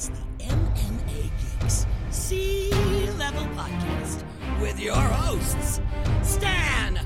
[0.00, 1.30] It's the MMA
[1.60, 2.70] Geeks Sea
[3.18, 4.24] Level Podcast
[4.58, 5.82] with your hosts,
[6.22, 6.98] Stan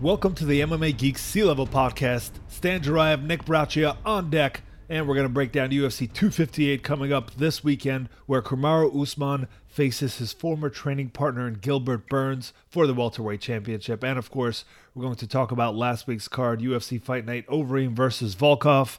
[0.00, 2.32] Welcome to the MMA Geeks Sea Level Podcast.
[2.48, 7.12] Stan Jarayev, Nick Braccia on deck, and we're going to break down UFC 258 coming
[7.12, 12.86] up this weekend, where Kamaru Usman faces his former training partner in Gilbert Burns for
[12.86, 14.02] the welterweight championship.
[14.02, 17.90] And of course, we're going to talk about last week's card, UFC Fight Night Overeem
[17.92, 18.98] versus Volkov.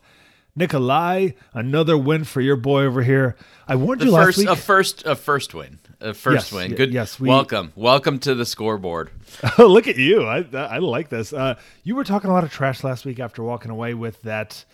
[0.56, 3.36] Nikolai, another win for your boy over here.
[3.68, 4.50] I warned The you last week.
[4.50, 6.76] a first, a first win, a first Yes, win.
[6.76, 6.92] Good.
[6.94, 9.10] yes, we- welcome, welcome to the scoreboard.
[9.58, 10.24] Look at you.
[10.24, 11.32] I, I like this.
[11.34, 14.66] Uh, you were talking a lot of trash last week after walking away with that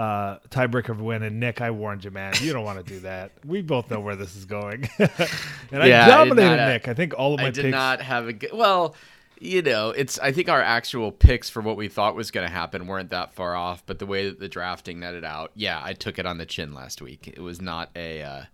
[0.00, 1.22] uh, tiebreaker win.
[1.22, 2.32] And Nick, I warned you, man.
[2.40, 3.32] You don't want to do that.
[3.44, 4.88] We both know where this is going.
[4.98, 6.88] and I Yeah, I dominated not, uh, Nick.
[6.88, 7.72] I think all of my I did picks.
[7.72, 8.50] not have a good.
[8.54, 8.94] Well,
[9.38, 10.18] you know, it's.
[10.18, 13.34] I think our actual picks for what we thought was going to happen weren't that
[13.34, 16.38] far off, but the way that the drafting netted out, yeah, I took it on
[16.38, 17.28] the chin last week.
[17.28, 18.44] It was not a, uh,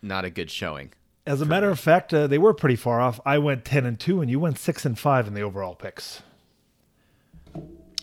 [0.00, 0.92] not a good showing.
[1.26, 3.20] As a matter of fact, uh, they were pretty far off.
[3.26, 6.22] I went 10 and 2, and you went 6 and 5 in the overall picks.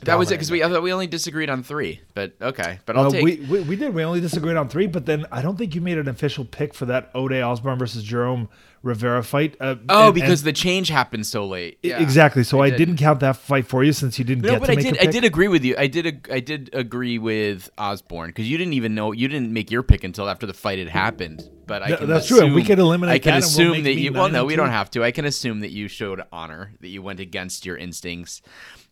[0.04, 2.96] That was it because we I thought we only disagreed on three, but okay, but
[2.98, 3.24] I'll Uh, take.
[3.24, 3.94] we, we, we did.
[3.94, 6.74] We only disagreed on three, but then I don't think you made an official pick
[6.74, 8.48] for that Ode Osborne versus Jerome
[8.84, 9.56] Rivera fight.
[9.60, 11.80] Uh, oh, and- because and- the change happened so late.
[11.82, 12.44] Yeah, exactly.
[12.44, 12.78] So I, did.
[12.78, 14.98] didn't count that fight for you since you didn't No, get but to I did.
[15.00, 15.76] I did agree with you.
[15.78, 16.28] I did.
[16.32, 19.12] I did agree with Osborne because you didn't even know.
[19.14, 21.50] You didn't make your pick until after the fight had happened.
[21.66, 23.96] But I that's true, and we could eliminate I can that and we'll assume that
[23.96, 24.14] you.
[24.14, 25.04] Well, no, we don't have to.
[25.04, 28.42] I can assume that you showed honor, that you went against your instincts,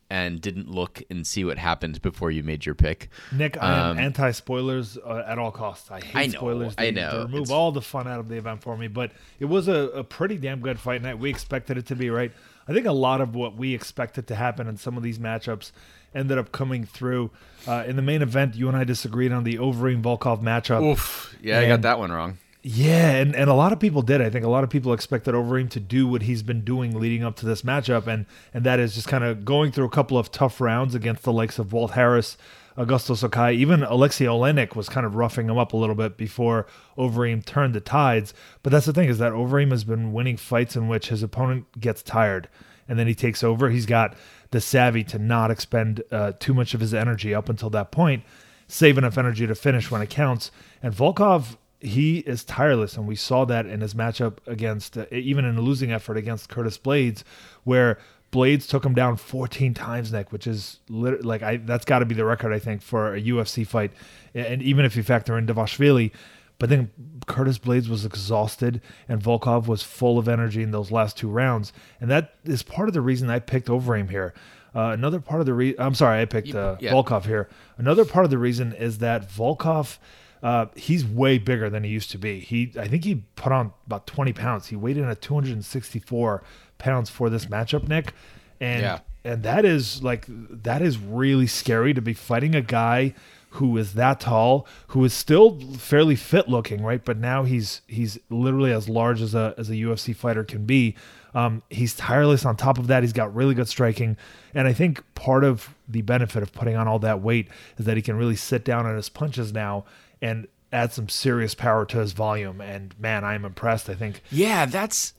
[0.09, 3.09] and didn't look and see what happened before you made your pick.
[3.31, 5.89] Nick, I am Um, anti spoilers uh, at all costs.
[5.89, 6.75] I hate I know, spoilers.
[6.77, 7.11] I know.
[7.11, 9.67] They remove It's- all the fun out of the event for me, but it was
[9.67, 11.17] a, a pretty damn good fight night.
[11.17, 12.31] We expected it to be, right?
[12.67, 15.71] I think a lot of what we expected to happen in some of these matchups
[16.15, 17.29] ended up coming through.
[17.67, 20.83] Uh, in the main event, you and I disagreed on the Overeem Volkov matchup.
[20.83, 21.35] Oof.
[21.41, 22.37] Yeah, I got that one wrong.
[22.67, 24.23] Yeah, and, and a lot of people did.
[24.23, 27.23] I think a lot of people expected Overeem to do what he's been doing leading
[27.23, 30.17] up to this matchup, and and that is just kind of going through a couple
[30.17, 32.37] of tough rounds against the likes of Walt Harris,
[32.75, 36.65] Augusto Sakai, even Alexei Oleinik was kind of roughing him up a little bit before
[36.97, 38.33] Overeem turned the tides.
[38.63, 41.67] But that's the thing is that Overeem has been winning fights in which his opponent
[41.79, 42.49] gets tired,
[42.89, 43.69] and then he takes over.
[43.69, 44.15] He's got
[44.49, 48.23] the savvy to not expend uh, too much of his energy up until that point,
[48.67, 50.49] save enough energy to finish when it counts.
[50.81, 55.45] And Volkov he is tireless, and we saw that in his matchup against, uh, even
[55.45, 57.23] in a losing effort against Curtis Blaydes,
[57.63, 57.99] where
[58.31, 62.05] Blaydes took him down 14 times, Nick, which is lit- like I that's got to
[62.05, 63.91] be the record I think for a UFC fight,
[64.33, 66.11] and even if you factor in Dvalishvili.
[66.57, 66.89] But then
[67.27, 71.73] Curtis Blaydes was exhausted, and Volkov was full of energy in those last two rounds,
[71.99, 74.33] and that is part of the reason I picked Overeem here.
[74.73, 76.91] Uh, another part of the reason, I'm sorry, I picked uh, yeah.
[76.91, 77.49] Volkov here.
[77.77, 79.97] Another part of the reason is that Volkov,
[80.43, 82.39] uh, he's way bigger than he used to be.
[82.39, 84.67] He, I think he put on about 20 pounds.
[84.67, 86.43] He weighed in at 264
[86.77, 88.13] pounds for this matchup, Nick,
[88.59, 88.99] and Yeah.
[89.23, 93.13] and that is like that is really scary to be fighting a guy
[93.51, 97.03] who is that tall, who is still fairly fit looking, right?
[97.03, 100.95] But now he's he's literally as large as a as a UFC fighter can be.
[101.33, 102.45] Um, he's tireless.
[102.45, 104.15] On top of that, he's got really good striking,
[104.53, 107.47] and I think part of the benefit of putting on all that weight
[107.77, 109.83] is that he can really sit down on his punches now
[110.21, 112.61] and add some serious power to his volume.
[112.61, 113.89] And man, I'm impressed.
[113.89, 115.13] I think Yeah, that's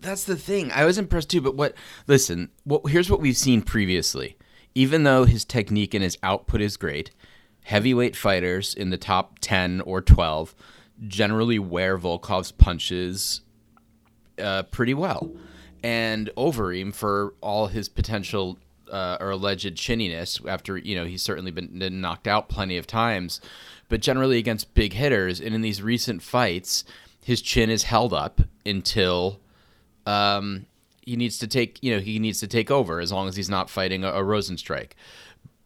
[0.00, 0.70] that's the thing.
[0.72, 1.40] I was impressed too.
[1.40, 1.74] But what?
[2.06, 4.36] Listen, what, here's what we've seen previously.
[4.74, 7.10] Even though his technique and his output is great,
[7.64, 10.54] heavyweight fighters in the top ten or twelve
[11.06, 13.40] generally wear Volkov's punches
[14.38, 15.30] uh, pretty well.
[15.82, 18.58] And Overeem, for all his potential
[18.90, 23.40] uh, or alleged chinniness, after you know he's certainly been knocked out plenty of times,
[23.92, 26.82] but generally against big hitters, and in these recent fights,
[27.22, 29.38] his chin is held up until
[30.06, 30.64] um,
[31.02, 33.50] he needs to take you know he needs to take over as long as he's
[33.50, 34.92] not fighting a, a Rozenstruik.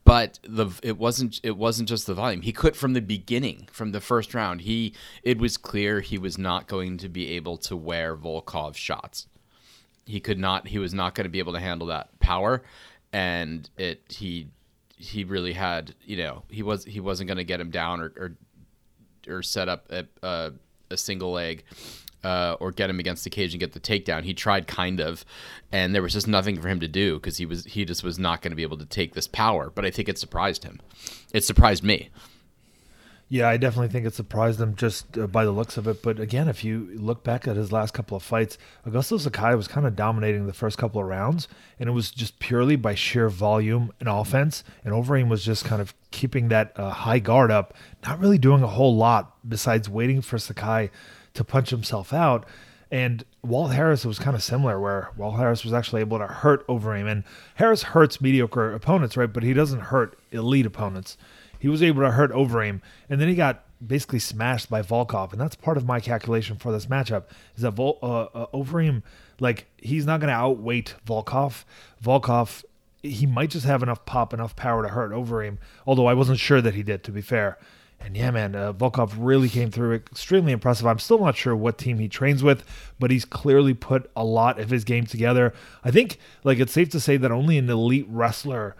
[0.02, 2.43] But the it wasn't it wasn't just the volume.
[2.43, 4.62] He quit from the beginning, from the first round.
[4.62, 4.93] He
[5.23, 9.28] it was clear he was not going to be able to wear Volkov's shots.
[10.05, 10.67] He could not.
[10.67, 12.64] He was not going to be able to handle that power,
[13.12, 14.49] and it he
[14.96, 18.12] he really had you know he was he wasn't going to get him down or
[18.16, 18.37] or,
[19.28, 20.52] or set up a, a,
[20.90, 21.64] a single leg
[22.26, 24.25] uh, or get him against the cage and get the takedown.
[24.25, 25.25] He tried kind of,
[25.70, 28.19] and there was just nothing for him to do because he was he just was
[28.19, 29.70] not going to be able to take this power.
[29.70, 30.81] But I think it surprised him.
[31.32, 32.10] It surprised me.
[33.28, 36.00] Yeah, I definitely think it surprised him just uh, by the looks of it.
[36.00, 38.56] But again, if you look back at his last couple of fights,
[38.87, 41.49] Augusto Sakai was kind of dominating the first couple of rounds,
[41.81, 44.62] and it was just purely by sheer volume and offense.
[44.84, 47.75] And Overeem was just kind of keeping that uh, high guard up,
[48.05, 50.90] not really doing a whole lot besides waiting for Sakai
[51.34, 52.46] to punch himself out.
[52.93, 56.64] And Walt Harris was kind of similar, where Walt Harris was actually able to hurt
[56.69, 57.11] Overeem.
[57.11, 57.25] And
[57.56, 59.32] Harris hurts mediocre opponents, right?
[59.32, 61.17] But he doesn't hurt elite opponents
[61.58, 65.41] he was able to hurt Overeem, and then he got basically smashed by Volkov, and
[65.41, 67.25] that's part of my calculation for this matchup
[67.56, 69.03] is that Vol- uh, uh, Overeem,
[69.38, 71.64] like he's not going to outweight Volkov.
[72.03, 72.64] Volkov,
[73.03, 76.61] he might just have enough pop, enough power to hurt Overeem, although I wasn't sure
[76.61, 77.59] that he did, to be fair.
[77.99, 80.87] And yeah, man, uh, Volkov really came through extremely impressive.
[80.87, 82.62] I'm still not sure what team he trains with,
[82.99, 85.55] but he's clearly put a lot of his game together.
[85.82, 88.76] I think, like, it's safe to say that only an elite wrestler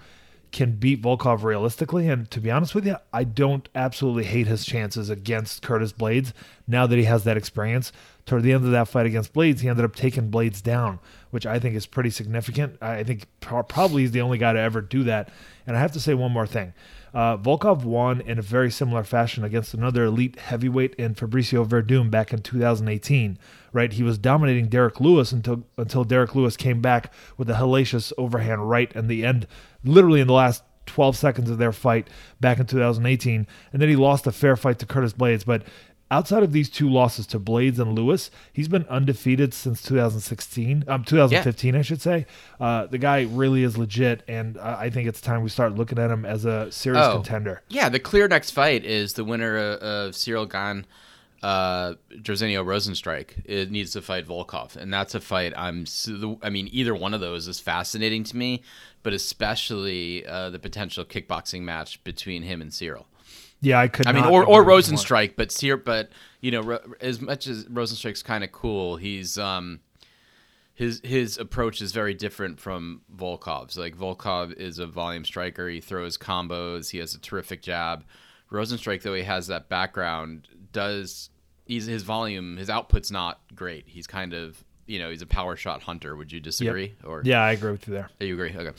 [0.52, 2.08] can beat Volkov realistically.
[2.08, 6.32] And to be honest with you, I don't absolutely hate his chances against Curtis Blaydes
[6.66, 7.93] now that he has that experience.
[8.25, 10.98] Toward the end of that fight against Blaydes, he ended up taking Blaydes down,
[11.31, 12.76] which I think is pretty significant.
[12.82, 15.31] I think probably he's the only guy to ever do that.
[15.66, 16.72] And I have to say one more thing.
[17.16, 22.10] Uh, Volkov won in a very similar fashion against another elite heavyweight in Fabricio Werdum
[22.10, 23.38] back in 2018.
[23.72, 28.12] Right, he was dominating Derrick Lewis until until Derrick Lewis came back with a hellacious
[28.19, 29.46] overhand right and the end,
[29.86, 32.08] literally in the last 12 seconds of their fight
[32.40, 35.44] back in 2018, and then he lost a fair fight to Curtis Blaydes.
[35.44, 35.62] But
[36.10, 41.04] outside of these two losses to Blaydes and Lewis, he's been undefeated since 2016, um,
[41.04, 41.78] 2015, yeah.
[41.78, 42.26] I should say.
[42.60, 46.10] Uh, the guy really is legit, and I think it's time we start looking at
[46.10, 47.62] him as a serious oh, contender.
[47.68, 50.86] Yeah, the clear next fight is the winner of, of Ciryl Gane.
[51.46, 55.52] Uh, Jairzinho Rozenstruik it needs to fight Volkov, and that's a fight.
[55.56, 55.84] I'm.
[56.43, 58.64] I mean, either one of those is fascinating to me,
[59.04, 63.04] but especially uh, the potential kickboxing match between him and Ciryl.
[63.60, 64.08] Yeah, I could.
[64.08, 66.10] I mean, or or Rozenstruik, but Sear, but
[66.40, 69.78] you know, as much as Rozenstruik's kind of cool, he's um,
[70.75, 73.78] his his approach is very different from Volkov's.
[73.78, 75.69] Like Volkov is a volume striker.
[75.69, 76.90] He throws combos.
[76.90, 78.04] He has a terrific jab.
[78.50, 81.31] Rozenstruik, though he has that background, does
[81.66, 83.84] he's his volume, his output's not great.
[83.86, 86.16] He's kind of you know he's a power shot hunter.
[86.16, 86.94] Would you disagree?
[87.00, 87.06] Yep.
[87.06, 88.08] Or yeah, I agree with you there.
[88.20, 88.54] You agree?
[88.56, 88.76] Okay.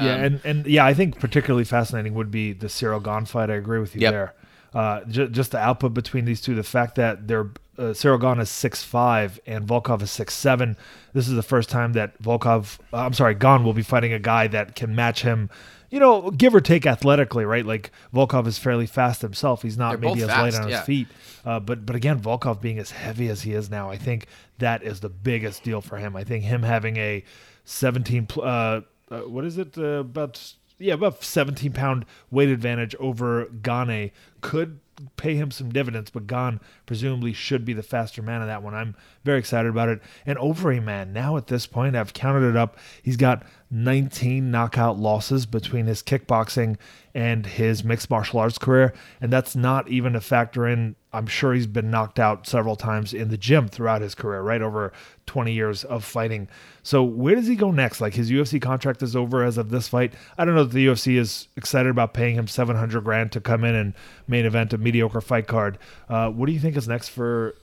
[0.00, 3.50] Yeah, um, and, and yeah, I think particularly fascinating would be the Ciryl Gane fight.
[3.50, 4.12] I agree with you yep.
[4.12, 4.34] there.
[4.72, 8.82] Uh, j- just the output between these two, the fact that they're uh, is six
[8.84, 10.76] five and Volkov is six seven.
[11.12, 14.18] This is the first time that Volkov, uh, I'm sorry, Gane will be fighting a
[14.18, 15.50] guy that can match him.
[15.90, 17.66] You know, give or take athletically, right?
[17.66, 19.62] Like Volkov is fairly fast himself.
[19.62, 20.76] He's not They're maybe as fast, light on yeah.
[20.76, 21.08] his feet,
[21.44, 24.26] uh, but but again, Volkov being as heavy as he is now, I think
[24.58, 26.14] that is the biggest deal for him.
[26.14, 27.24] I think him having a
[27.64, 28.82] 17 uh, uh,
[29.20, 34.80] what is it uh, about yeah about 17 pound weight advantage over Gane could
[35.16, 38.74] pay him some dividends, but Gane presumably should be the faster man in that one.
[38.74, 40.00] I'm very excited about it.
[40.24, 42.78] And Overeem man, now at this point, I've counted it up.
[43.02, 46.76] He's got 19 knockout losses between his kickboxing
[47.14, 48.94] and his mixed martial arts career.
[49.20, 53.12] And that's not even a factor in, I'm sure he's been knocked out several times
[53.12, 54.62] in the gym throughout his career, right?
[54.62, 54.92] Over
[55.26, 56.48] 20 years of fighting.
[56.82, 58.00] So where does he go next?
[58.00, 60.14] Like his UFC contract is over as of this fight.
[60.38, 63.64] I don't know if the UFC is excited about paying him 700 grand to come
[63.64, 63.94] in and
[64.26, 65.78] main event a mediocre fight card.
[66.08, 67.54] Uh, what do you think is next for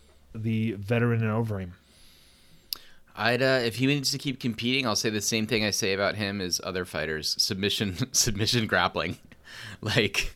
[0.43, 1.71] the veteran in Overeem?
[3.17, 5.93] I'd uh, if he needs to keep competing, I'll say the same thing I say
[5.93, 9.17] about him as other fighters: submission, submission grappling.
[9.81, 10.35] like,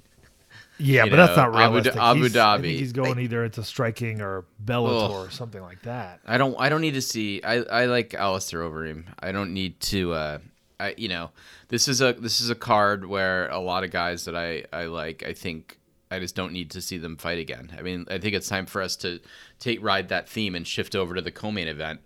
[0.79, 1.93] yeah, but know, that's not realistic.
[1.93, 2.58] Abu, Abu he's, Dhabi.
[2.58, 5.12] I think he's going either into striking or Bellator ugh.
[5.12, 6.22] or something like that.
[6.25, 6.55] I don't.
[6.60, 7.43] I don't need to see.
[7.43, 9.05] I, I like Alistair Overeem.
[9.20, 10.13] I don't need to.
[10.13, 10.39] Uh,
[10.79, 11.29] I you know
[11.67, 14.86] this is a this is a card where a lot of guys that I I
[14.86, 15.24] like.
[15.24, 15.77] I think
[16.12, 17.72] I just don't need to see them fight again.
[17.77, 19.22] I mean, I think it's time for us to
[19.60, 22.01] take ride that theme and shift over to the co-main event.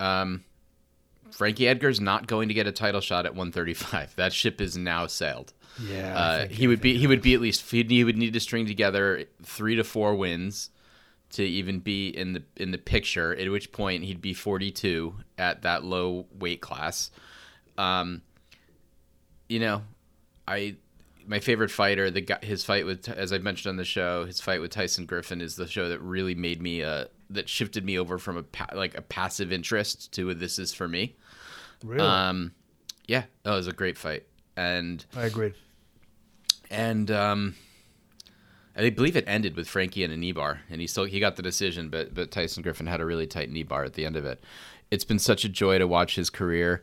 [0.00, 0.44] Um,
[1.30, 4.14] Frankie Edgar's not going to get a title shot at 135.
[4.16, 5.52] That ship is now sailed.
[5.80, 6.98] Yeah, uh, he would be.
[6.98, 7.70] He would be at least.
[7.70, 10.68] He would need to string together three to four wins
[11.30, 13.34] to even be in the in the picture.
[13.34, 17.10] At which point he'd be 42 at that low weight class.
[17.78, 18.20] Um,
[19.48, 19.82] you know,
[20.46, 20.76] I
[21.26, 24.40] my favorite fighter, the guy, his fight with, as I've mentioned on the show, his
[24.40, 27.98] fight with Tyson Griffin is the show that really made me, uh, that shifted me
[27.98, 31.16] over from a pa- like a passive interest to a this is for me.
[31.84, 32.06] Really?
[32.06, 32.52] Um,
[33.06, 34.24] yeah, that was a great fight,
[34.56, 35.54] and I agree.
[36.70, 37.54] And um,
[38.76, 41.36] I believe it ended with Frankie and a knee bar, and he still he got
[41.36, 44.16] the decision, but but Tyson Griffin had a really tight knee bar at the end
[44.16, 44.42] of it.
[44.90, 46.82] It's been such a joy to watch his career.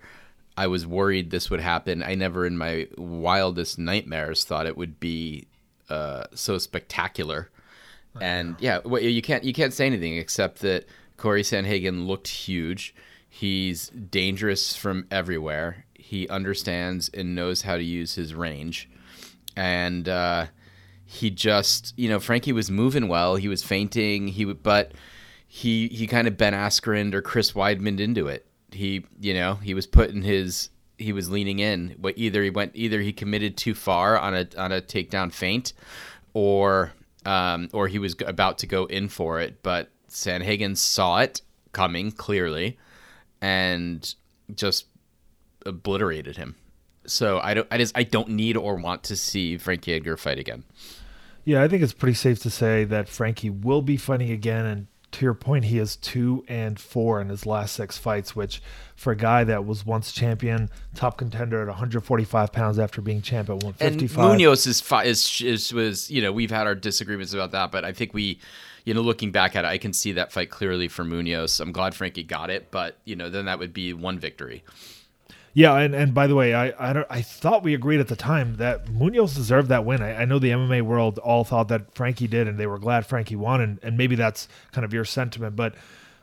[0.59, 2.03] I was worried this would happen.
[2.03, 5.47] I never, in my wildest nightmares, thought it would be
[5.89, 7.49] uh, so spectacular.
[8.19, 10.85] And yeah, well, you can't you can't say anything except that
[11.15, 12.93] Corey Sandhagen looked huge.
[13.29, 15.85] He's dangerous from everywhere.
[15.93, 18.89] He understands and knows how to use his range,
[19.55, 20.47] and uh,
[21.05, 23.37] he just you know Frankie was moving well.
[23.37, 24.27] He was feinting.
[24.27, 24.91] He would, but
[25.47, 28.45] he he kind of Ben Askren or Chris Weidman into it.
[28.71, 31.95] He you know he was putting his he was leaning in.
[31.97, 35.73] But either he went either he committed too far on a on a takedown feint,
[36.33, 36.93] or
[37.25, 39.63] um, or he was about to go in for it.
[39.63, 42.77] But Sandhagen saw it coming clearly,
[43.41, 44.13] and
[44.53, 44.85] just
[45.65, 46.55] obliterated him.
[47.05, 50.38] So I don't I just I don't need or want to see Frankie Edgar fight
[50.39, 50.63] again.
[51.45, 54.65] Yeah, I think it's pretty safe to say that Frankie will be fighting again.
[54.65, 58.61] And to your point, he is two and four in his last six fights, which
[58.95, 63.49] for a guy that was once champion, top contender at 145 pounds after being champ
[63.49, 64.31] at 155.
[64.31, 67.85] And Munhoz is, is, is was you know we've had our disagreements about that, but
[67.85, 68.39] I think we
[68.85, 71.59] you know, looking back at it, I can see that fight clearly for Munhoz.
[71.59, 74.63] I'm glad Frankie got it, but you know, then that would be one victory.
[75.53, 78.15] Yeah, and, and by the way, I I, don't, I thought we agreed at the
[78.15, 80.01] time that Munhoz deserved that win.
[80.01, 83.06] I, I know the MMA world all thought that Frankie did, and they were glad
[83.06, 85.75] Frankie won, and, and maybe that's kind of your sentiment, but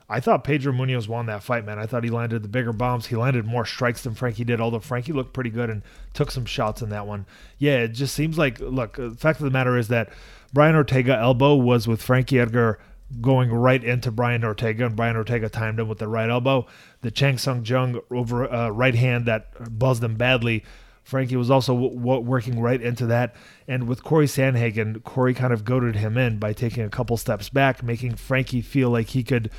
[0.09, 1.81] I thought Pedro Munhoz won that fight, man.
[1.81, 3.07] I thought he landed the bigger bombs.
[3.07, 5.83] He landed more strikes than Frankie did, although Frankie looked pretty good and
[6.15, 7.27] took some shots in that one.
[7.59, 10.11] Yeah, it just seems like, look, the fact of the matter is that
[10.53, 12.79] Brian Ortega elbow was with Frankie Edgar
[13.21, 16.67] going right into Brian Ortega, and Brian Ortega timed him with the right elbow.
[17.03, 20.65] The Chan Sung Jung over uh, right hand that buzzed him badly.
[21.05, 23.37] Frankie was also w- w- working right into that.
[23.69, 27.49] And with Corey Sandhagen, Corey kind of goaded him in by taking a couple steps
[27.49, 29.51] back, making Frankie feel like he could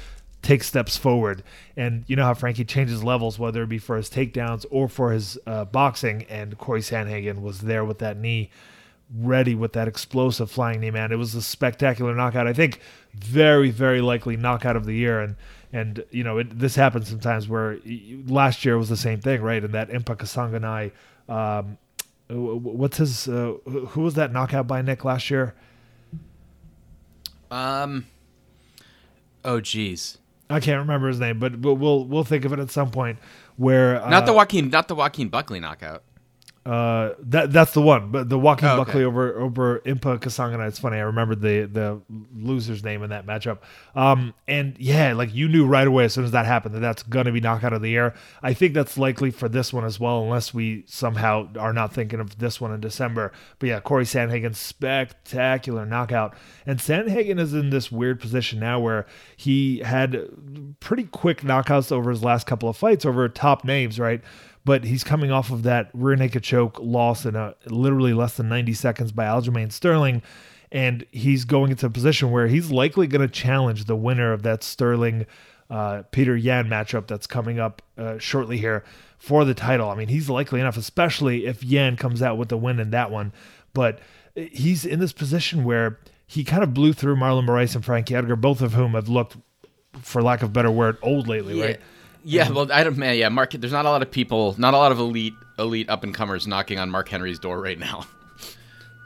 [0.41, 1.43] take steps forward.
[1.77, 5.11] And you know how Frankie changes levels, whether it be for his takedowns or for
[5.11, 6.23] his uh, boxing.
[6.23, 8.49] And Corey Sandhagen was there with that knee,
[9.15, 11.11] ready with that explosive flying knee, man.
[11.11, 12.47] It was a spectacular knockout.
[12.47, 12.79] I think
[13.13, 15.21] very, very likely knockout of the year.
[15.21, 15.35] And
[15.73, 17.77] and you know it, this happens sometimes where
[18.27, 19.63] last year was the same thing, right?
[19.63, 20.91] And that Impa Kasanganay,
[21.29, 21.77] um,
[22.29, 23.27] what's his?
[23.27, 25.55] Uh, who was that knockout by Nick last year?
[27.51, 28.05] Um.
[29.45, 30.17] Oh, geez.
[30.49, 33.19] I can't remember his name, but, but we'll we'll think of it at some point.
[33.57, 36.03] Where uh, not the Joaquin, not the Joaquin Buckley knockout.
[36.67, 38.83] Uh, that that's the one, but the Joaquin oh, okay.
[38.83, 40.67] Buckley over over Impa Kasanganay.
[40.67, 40.97] It's funny.
[40.97, 42.01] I remembered the the
[42.35, 43.59] loser's name in that matchup.
[43.95, 47.03] Um, and yeah, like you knew right away as soon as that happened that that's
[47.03, 48.13] gonna be knockout of the year.
[48.43, 52.19] I think that's likely for this one as well, unless we somehow are not thinking
[52.19, 53.31] of this one in December.
[53.59, 59.05] But yeah, Corey Sandhagen, spectacular knockout, and Sandhagen is in this weird position now where
[59.37, 60.27] he had
[60.81, 64.21] pretty quick knockouts over his last couple of fights over top names, right?
[64.67, 68.49] But he's coming off of that rear naked choke loss in a literally less than
[68.49, 70.21] 90 seconds by Aljamain Sterling.
[70.73, 74.43] And he's going into a position where he's likely going to challenge the winner of
[74.43, 75.25] that Sterling
[75.69, 78.83] uh, Petr Yan matchup that's coming up uh, shortly here
[79.17, 79.89] for the title.
[79.89, 83.09] I mean, he's likely enough, especially if Yan comes out with the win in that
[83.09, 83.31] one.
[83.73, 83.99] But
[84.35, 88.35] he's in this position where he kind of blew through Marlon Moraes and Frankie Edgar,
[88.35, 89.37] both of whom have looked,
[90.01, 91.65] for lack of a better word, old lately, yeah.
[91.65, 91.79] right?
[92.23, 92.97] Yeah, well, I don't.
[92.97, 93.51] Man, yeah, Mark.
[93.51, 96.47] There's not a lot of people, not a lot of elite, elite up and comers
[96.47, 98.05] knocking on Mark Henry's door right now.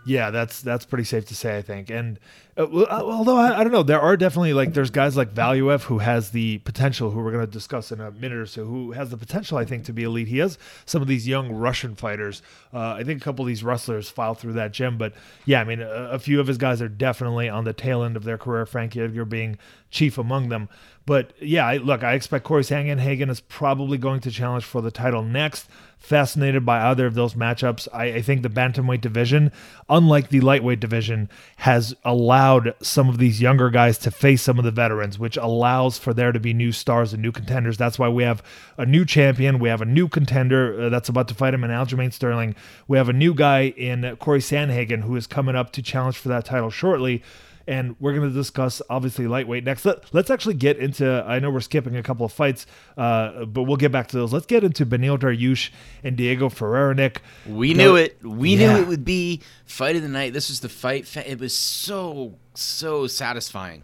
[0.06, 1.92] Yeah, that's that's pretty safe to say, I think.
[1.92, 2.20] And
[2.58, 5.84] uh, uh, although I, I, don't know, there are definitely like there's guys like Valiev
[5.84, 8.94] who has the potential, who we're going to discuss in a minute or so, who
[8.94, 10.28] has the potential, I think, to be elite.
[10.28, 12.42] He has some of these young Russian fighters.
[12.74, 15.14] Uh, I think a couple of these wrestlers file through that gym, but
[15.46, 18.18] yeah, I mean, a, a few of his guys are definitely on the tail end
[18.18, 18.66] of their career.
[18.66, 19.60] Frankie Edgar being
[19.92, 20.68] chief among them.
[21.06, 24.92] But yeah, I, look, I expect Corey Sandhagen is probably going to challenge for the
[24.92, 25.68] title next.
[26.02, 27.88] Fascinated by either of those matchups.
[27.94, 29.52] I, I, think the bantamweight division,
[29.88, 34.66] unlike the lightweight division, has allowed some of these younger guys to face some of
[34.66, 37.78] the veterans, which allows for there to be new stars and new contenders.
[37.78, 38.42] That's why we have
[38.80, 39.60] a new champion.
[39.60, 42.56] We have a new contender uh, that's about to fight him in Aljamain Sterling.
[42.88, 46.30] We have a new guy in Corey Sandhagen who is coming up to challenge for
[46.30, 47.22] that title shortly
[47.68, 49.86] and we're going to discuss obviously lightweight next.
[49.86, 51.24] Let, us actually get into.
[51.28, 52.66] I know we're skipping a couple of fights,
[52.98, 54.34] uh, but we'll get back to those.
[54.34, 55.70] Let's get into Beneil Dariush
[56.04, 56.96] and Diego Ferreira.
[56.96, 58.24] Nick, we knew it.
[58.24, 58.74] We yeah.
[58.74, 60.34] knew it would be fight of the night.
[60.34, 61.16] This was the fight.
[61.18, 63.84] It was so so satisfying.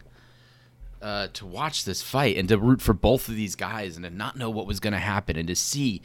[1.00, 4.10] Uh, to watch this fight and to root for both of these guys and to
[4.10, 6.02] not know what was going to happen and to see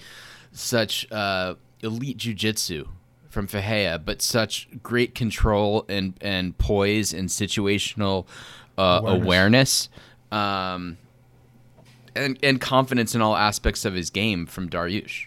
[0.53, 2.87] such uh, elite jujitsu
[3.33, 8.27] from Ferreira, but such great control and and poise and situational
[8.77, 9.89] uh, awareness, awareness
[10.31, 10.99] um,
[12.15, 15.27] and and confidence in all aspects of his game from Dariush.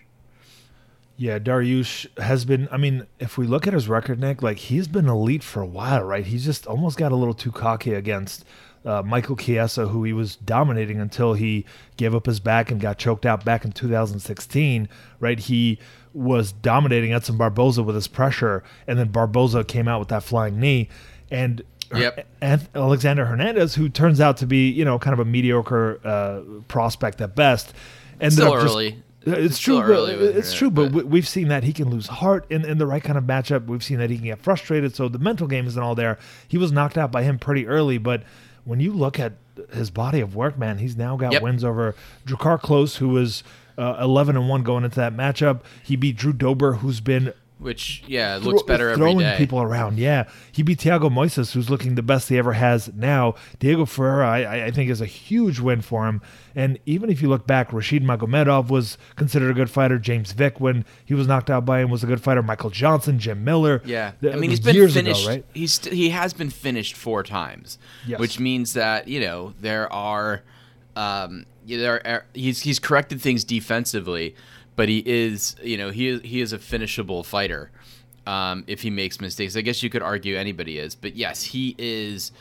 [1.18, 2.68] Yeah, Dariush has been.
[2.72, 5.66] I mean, if we look at his record, Nick, like he's been elite for a
[5.66, 6.26] while, right?
[6.26, 8.46] He's just almost got a little too cocky against
[8.86, 11.66] uh, Michael Chiesa, who he was dominating until he
[11.98, 14.88] gave up his back and got choked out back in 2016,
[15.20, 15.40] right?
[15.40, 15.80] He
[16.14, 20.60] was dominating Edson Barboza with his pressure, and then Barboza came out with that flying
[20.60, 20.90] knee,
[21.32, 21.62] and
[21.96, 22.28] Yep.
[22.42, 26.42] and Alexander Hernandez, who turns out to be, you know, kind of a mediocre uh,
[26.68, 27.74] prospect at best.
[28.20, 29.04] Ended Still up just- early.
[29.28, 29.82] it's true.
[29.82, 32.78] but it's true, but, but- we- we've seen that he can lose heart in, in
[32.80, 33.66] the right kind of matchup.
[33.68, 34.96] We've seen that he can get frustrated.
[34.96, 36.18] So the mental game isn't all there.
[36.48, 38.24] He was knocked out by him pretty early, but
[38.66, 39.34] when you look at
[39.74, 41.42] his body of work, man, he's now got Yep.
[41.42, 41.96] wins over
[42.28, 43.44] Drakkar Klose, who was
[43.78, 45.62] uh, 11 and one going into that matchup.
[45.84, 49.98] He beat Drew Dober, who's been Which yeah, looks better every throwing people around.
[49.98, 53.36] Yeah, he beat Thiago Moises, who's looking the best he ever has now.
[53.60, 56.22] Diego Ferreira, I- I, I think, is a huge win for him.
[56.54, 59.98] And even if you look back, Rashid Magomedov was considered a good fighter.
[59.98, 62.44] James Vick, when he was knocked out by him, was a good fighter.
[62.44, 63.82] Michael Johnson, Jim Miller.
[63.86, 65.24] Yeah, I mean he's been finished.
[65.24, 65.46] ago, right?
[65.54, 68.20] He's st- he has been finished four times, Yes.
[68.20, 70.44] which means that you know there are,
[70.98, 74.36] um, there are, he's he's corrected things defensively,
[74.76, 77.72] but he is you know he is he is a finishable fighter.
[78.28, 81.76] Um, if he makes mistakes, I guess you could argue anybody is, but yes, he
[81.78, 82.32] is.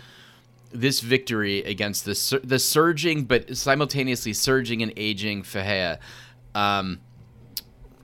[0.72, 6.00] This victory against the sur- the surging but simultaneously surging and aging Ferreira,
[6.56, 6.98] um,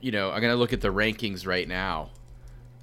[0.01, 2.11] you know, I'm gonna look at the rankings right now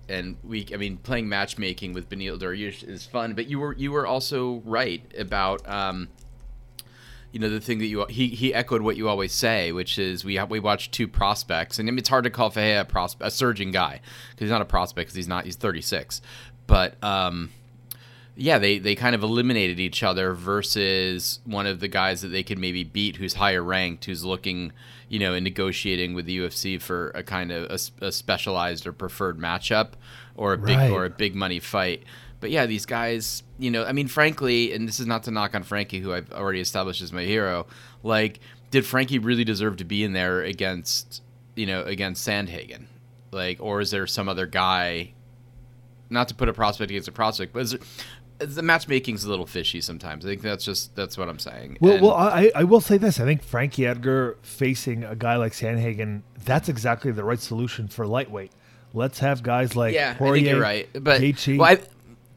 [0.09, 3.91] and we I mean playing matchmaking with Beneil Dariush is fun, but you were you
[3.91, 6.07] were also right about um
[7.37, 10.25] you know the thing that you he he echoed what you always say, which is
[10.25, 12.85] we have, we watched two prospects, and I mean, it's hard to call Ferreira a
[12.85, 14.01] prospect a surging guy
[14.31, 16.19] because he's not a prospect because he's not he's 36,
[16.65, 17.51] but um
[18.39, 22.43] yeah, they, they kind of eliminated each other versus one of the guys that they
[22.43, 24.71] could maybe beat who's higher ranked, who's looking,
[25.09, 29.39] you know, and negotiating with the UFC for a kind of a specialized or preferred
[29.39, 29.93] matchup
[30.35, 30.91] or a big Right.
[30.91, 32.03] or a big money fight.
[32.39, 35.55] But yeah, these guys, you know, I mean, frankly, and this is not to knock
[35.55, 37.65] on Frankie, who I've already established as my hero.
[38.03, 41.23] Like, did Frankie really deserve to be in there against,
[41.55, 42.85] you know, against Sandhagen?
[43.31, 45.13] Like, or is there some other guy
[46.09, 47.79] not to put a prospect against a prospect, but is there,
[48.39, 50.25] the matchmaking's a little fishy sometimes.
[50.25, 51.77] I think that's just that's what I'm saying.
[51.81, 53.19] Well, And- well, I, I will say this.
[53.19, 58.05] I think Frankie Edgar facing a guy like Sandhagen, that's exactly the right solution for
[58.05, 58.51] lightweight.
[58.93, 60.87] Let's have guys like yeah, I think you're right.
[60.93, 61.19] But
[61.57, 61.79] well, I,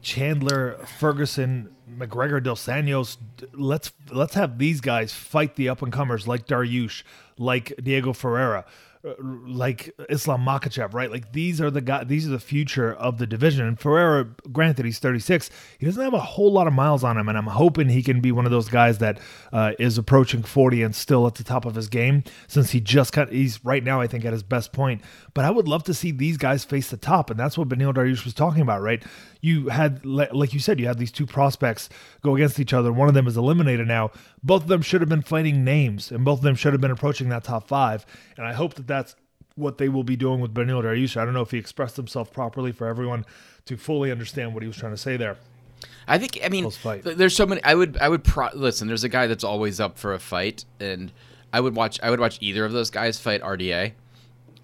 [0.01, 3.17] Chandler, Ferguson, McGregor, Dos Anjos.
[3.37, 7.03] d- Let's let's have these guys fight the up and comers like Dariush,
[7.37, 8.65] like Diego Ferreira,
[9.05, 11.11] uh, like Islam Makhachev, right?
[11.11, 12.05] Like these are the guys.
[12.07, 13.65] These are the future of the division.
[13.65, 15.49] And Ferreira, granted, he's 36.
[15.79, 18.21] He doesn't have a whole lot of miles on him, and I'm hoping he can
[18.21, 19.19] be one of those guys that
[19.51, 22.23] uh, is approaching 40 and still at the top of his game.
[22.47, 25.01] Since he just cut, he's right now, I think, at his best point.
[25.33, 27.93] But I would love to see these guys face the top, and that's what Beneil
[27.93, 29.03] Dariush was talking about, right?
[29.41, 31.89] You had, like you said, you had these two prospects
[32.21, 32.93] go against each other.
[32.93, 34.11] One of them is eliminated now.
[34.43, 36.91] Both of them should have been fighting names, and both of them should have been
[36.91, 38.05] approaching that top five.
[38.37, 39.15] And I hope that that's
[39.55, 41.17] what they will be doing with Beneil Dariush.
[41.17, 43.25] I don't know if he expressed himself properly for everyone
[43.65, 45.37] to fully understand what he was trying to say there.
[46.07, 46.63] I think I mean
[47.03, 47.63] there's so many.
[47.63, 48.87] I would I would pro- listen.
[48.87, 51.11] There's a guy that's always up for a fight, and
[51.53, 51.99] I would watch.
[52.03, 53.93] I would watch either of those guys fight RDA.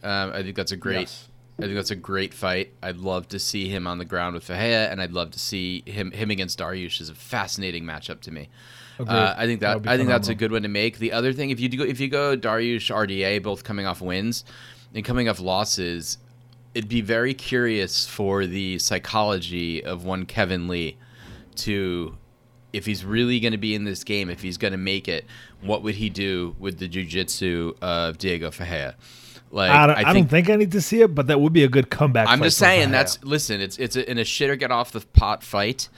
[0.04, 1.02] Um, I think that's a great.
[1.02, 1.28] Yes.
[1.60, 2.74] I think that's a great fight.
[2.84, 5.84] I'd love to see him on the ground with Ferreira, and I'd love to see
[5.88, 8.50] him him against Dariush is a fascinating matchup to me.
[9.00, 10.98] Uh, I think That I think that's a good one to make.
[10.98, 14.44] The other thing, if you do, if you go Dariush RDA, both coming off wins
[14.94, 16.18] and coming off losses,
[16.74, 20.98] it'd be very curious for the psychology of one Kevin Lee
[21.56, 22.18] to
[22.74, 25.26] if he's really going to be in this game, if he's going to make it,
[25.62, 28.96] what would he do with the jujitsu of Diego Ferreira?
[29.52, 31.64] Like I, don't, I, don't think I need to see it, but that would be
[31.64, 32.28] a good comeback.
[32.28, 33.62] I'm just saying that's listen.
[33.62, 35.90] It's it's a, in a shit or get off the pot fight.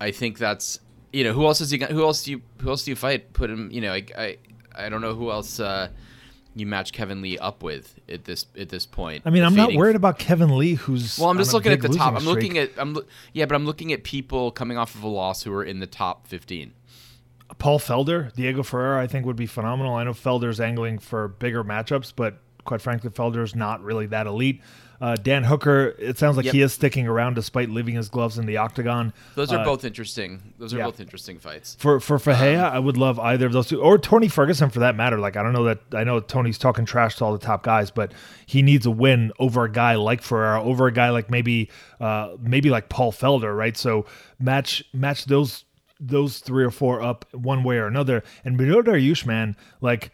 [0.00, 0.80] I think that's
[1.12, 3.32] you know who else is he who else do you who else do you fight?
[3.32, 4.36] Put him you know I I,
[4.74, 5.88] I don't know who else uh,
[6.54, 9.22] you match Kevin Lee up with at this at this point.
[9.26, 11.88] I mean, I'm not worried about Kevin Lee, who's Well, I'm just looking at the
[11.88, 12.14] top.
[12.14, 12.96] I'm looking at I'm
[13.32, 15.86] yeah, but I'm looking at people coming off of a loss who are in the
[15.86, 16.72] top 15.
[17.58, 19.94] Paul Felder, Diego Ferreira, I think would be phenomenal.
[19.94, 24.60] I know Felder's angling for bigger matchups, but quite frankly, Felder's not really that elite.
[25.00, 26.54] Uh, Dan Hooker, it sounds like Yep.
[26.54, 29.12] he is sticking around despite leaving his gloves in the octagon.
[29.36, 30.54] Those are Uh, both interesting.
[30.58, 30.86] Those are yeah.
[30.86, 31.76] both interesting fights.
[31.78, 34.96] For for Ferreira, I would love either of those two, or Tony Ferguson for that
[34.96, 35.16] matter.
[35.20, 37.92] Like I don't know that I know Tony's talking trash to all the top guys,
[37.92, 38.10] but
[38.44, 42.30] he needs a win over a guy like Ferreira, over a guy like maybe uh,
[42.40, 43.76] maybe like Paul Felder, right?
[43.76, 44.04] So
[44.40, 45.64] match match those
[46.00, 48.24] those three or four up one way or another.
[48.44, 50.10] And Benil Dariush, man, like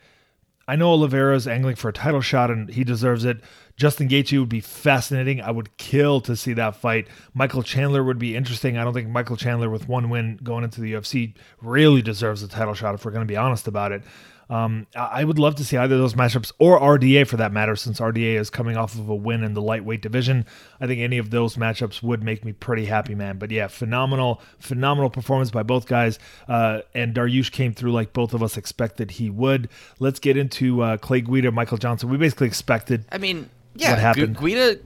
[0.66, 3.40] I know Oliveira's angling for a title shot and he deserves it.
[3.76, 5.40] Justin Gaethje would be fascinating.
[5.40, 7.08] I would kill to see that fight.
[7.34, 8.78] Michael Chandler would be interesting.
[8.78, 12.48] I don't think Michael Chandler with one win going into the UFC really deserves a
[12.48, 14.02] title shot if we're going to be honest about it.
[14.50, 17.76] Um, I would love to see either of those matchups or RDA for that matter,
[17.76, 20.44] since RDA is coming off of a win in the lightweight division.
[20.80, 23.38] I think any of those matchups would make me pretty happy, man.
[23.38, 26.18] But yeah, phenomenal, phenomenal performance by both guys.
[26.46, 29.68] Uh, and Dariush came through like both of us expected he would.
[29.98, 32.10] Let's get into uh, Clay Guida, Michael Johnson.
[32.10, 33.06] We basically expected.
[33.10, 34.38] I mean, yeah, what happened.
[34.38, 34.78] Guida,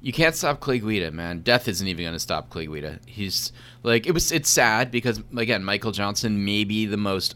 [0.00, 1.40] you can't stop Clay Guida, man.
[1.40, 3.00] Death isn't even going to stop Clay Guida.
[3.06, 4.32] He's like it was.
[4.32, 7.34] It's sad because again, Michael Johnson may be the most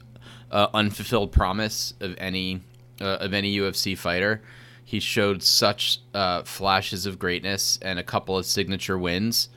[0.51, 2.61] uh, unfulfilled promise of any
[3.01, 4.43] uh, of any UFC fighter.
[4.85, 9.49] He showed such uh, flashes of greatness and a couple of signature wins.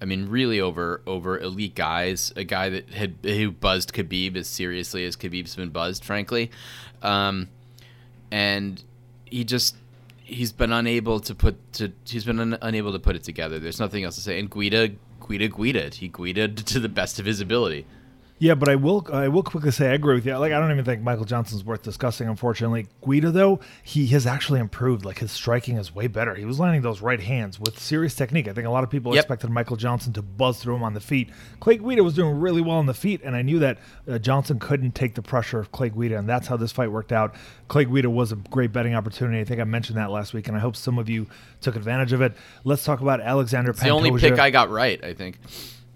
[0.00, 2.32] I mean, really over over elite guys.
[2.36, 6.50] A guy that had who buzzed Khabib as seriously as Khabib's been buzzed, frankly,
[7.02, 7.48] um,
[8.30, 8.82] and
[9.24, 9.76] he just
[10.22, 13.58] he's been unable to put to he's been un, unable to put it together.
[13.58, 14.38] There's nothing else to say.
[14.38, 14.90] And Guida
[15.26, 17.86] Guida Guida he Guida to the best of his ability.
[18.40, 20.36] Yeah, but I will I will quickly say I agree with you.
[20.36, 22.28] Like I don't even think Michael Johnson's worth discussing.
[22.28, 25.04] Unfortunately, Guida though he has actually improved.
[25.04, 26.34] Like his striking is way better.
[26.34, 28.46] He was landing those right hands with serious technique.
[28.46, 29.24] I think a lot of people yep.
[29.24, 31.30] expected Michael Johnson to buzz through him on the feet.
[31.58, 34.60] Clay Guida was doing really well on the feet, and I knew that uh, Johnson
[34.60, 37.34] couldn't take the pressure of Clay Guida, and that's how this fight worked out.
[37.66, 39.40] Clay Guida was a great betting opportunity.
[39.40, 41.26] I think I mentioned that last week, and I hope some of you
[41.60, 42.34] took advantage of it.
[42.62, 43.72] Let's talk about Alexander.
[43.72, 45.02] It's the only pick I got right.
[45.02, 45.38] I think.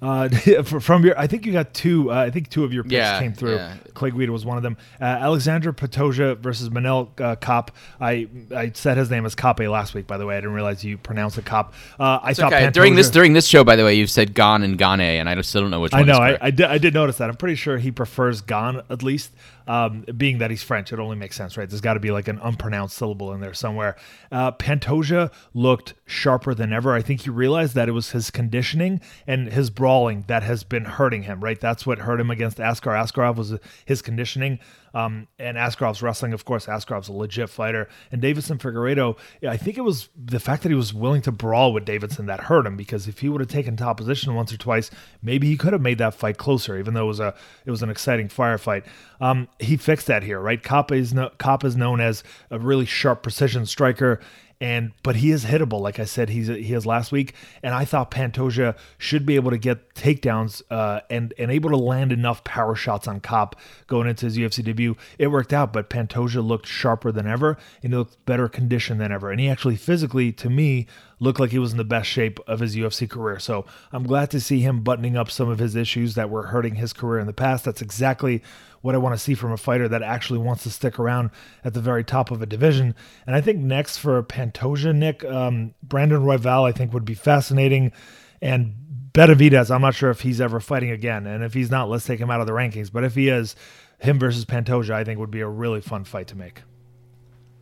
[0.03, 0.29] Uh,
[0.65, 2.11] from your, I think you got two.
[2.11, 3.55] Uh, I think two of your picks yeah, came through.
[3.55, 3.77] Yeah.
[3.95, 4.77] Clay Guida was one of them.
[5.01, 7.71] Uh, Alexander Pantoja versus Manel uh, Kape.
[8.01, 10.09] I I said his name as Kape last week.
[10.09, 11.73] By the way, I didn't realize you pronounced it Cop.
[12.01, 12.71] Uh, I thought okay.
[12.71, 13.63] during this during this show.
[13.63, 15.95] By the way, you've said Gane and Gane, and I still don't know which.
[15.95, 16.19] I know.
[16.19, 17.31] I, I did, I did notice that.
[17.31, 19.31] I'm pretty sure he prefers Gane at least.
[19.67, 21.69] Um, being that he's French, it only makes sense, right?
[21.69, 23.97] There's got to be like an unpronounced syllable in there somewhere.
[24.31, 26.95] Uh, Pantoja looked sharper than ever.
[26.95, 30.85] I think he realized that it was his conditioning and his brawling that has been
[30.85, 31.61] hurting him, right?
[31.61, 32.91] That's what hurt him against Askar.
[32.91, 34.59] Askarov was his conditioning.
[34.95, 37.89] Um, and Askarov's wrestling, of course, Askarov's a legit fighter.
[38.11, 39.17] And Deiveson Figueiredo,
[39.49, 42.41] I think it was the fact that he was willing to brawl with Deiveson that
[42.41, 44.91] hurt him because if he would have taken top position once or twice,
[45.23, 47.83] maybe he could have made that fight closer, even though it was a it was
[47.83, 48.85] an exciting firefight.
[49.21, 50.63] Um, he fixed that here, right?
[50.63, 51.31] Kape is, no,
[51.63, 54.21] is known as a really sharp precision striker
[54.61, 57.85] and but he is hittable like i said he's he is last week and i
[57.85, 62.43] thought pantoja should be able to get takedowns uh, and and able to land enough
[62.45, 63.55] power shots on Kape
[63.87, 67.93] going into his ufc debut it worked out but pantoja looked sharper than ever and
[67.93, 70.87] he looked better conditioned than ever and he actually physically to me
[71.23, 73.39] looked like he was in the best shape of his UFC career.
[73.39, 76.75] So I'm glad to see him buttoning up some of his issues that were hurting
[76.75, 77.65] his career in the past.
[77.65, 78.43] That's exactly
[78.83, 81.31] what I want to see from a fighter that actually wants to stick around
[81.65, 82.95] at the very top of a division.
[83.27, 87.93] And I think next for Pantoja, Nick, um, Brandon Royval, I think would be fascinating.
[88.41, 88.75] And
[89.13, 91.27] Benavidez, I'm not sure if he's ever fighting again.
[91.27, 92.93] And if he's not, let's take him out of the rankings.
[92.93, 93.57] But if he is,
[93.99, 96.63] him versus Pantoja, I think would be a really fun fight to make.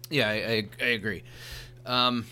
[0.09, 1.23] Yeah, I, I, I agree.
[1.87, 2.27] Um,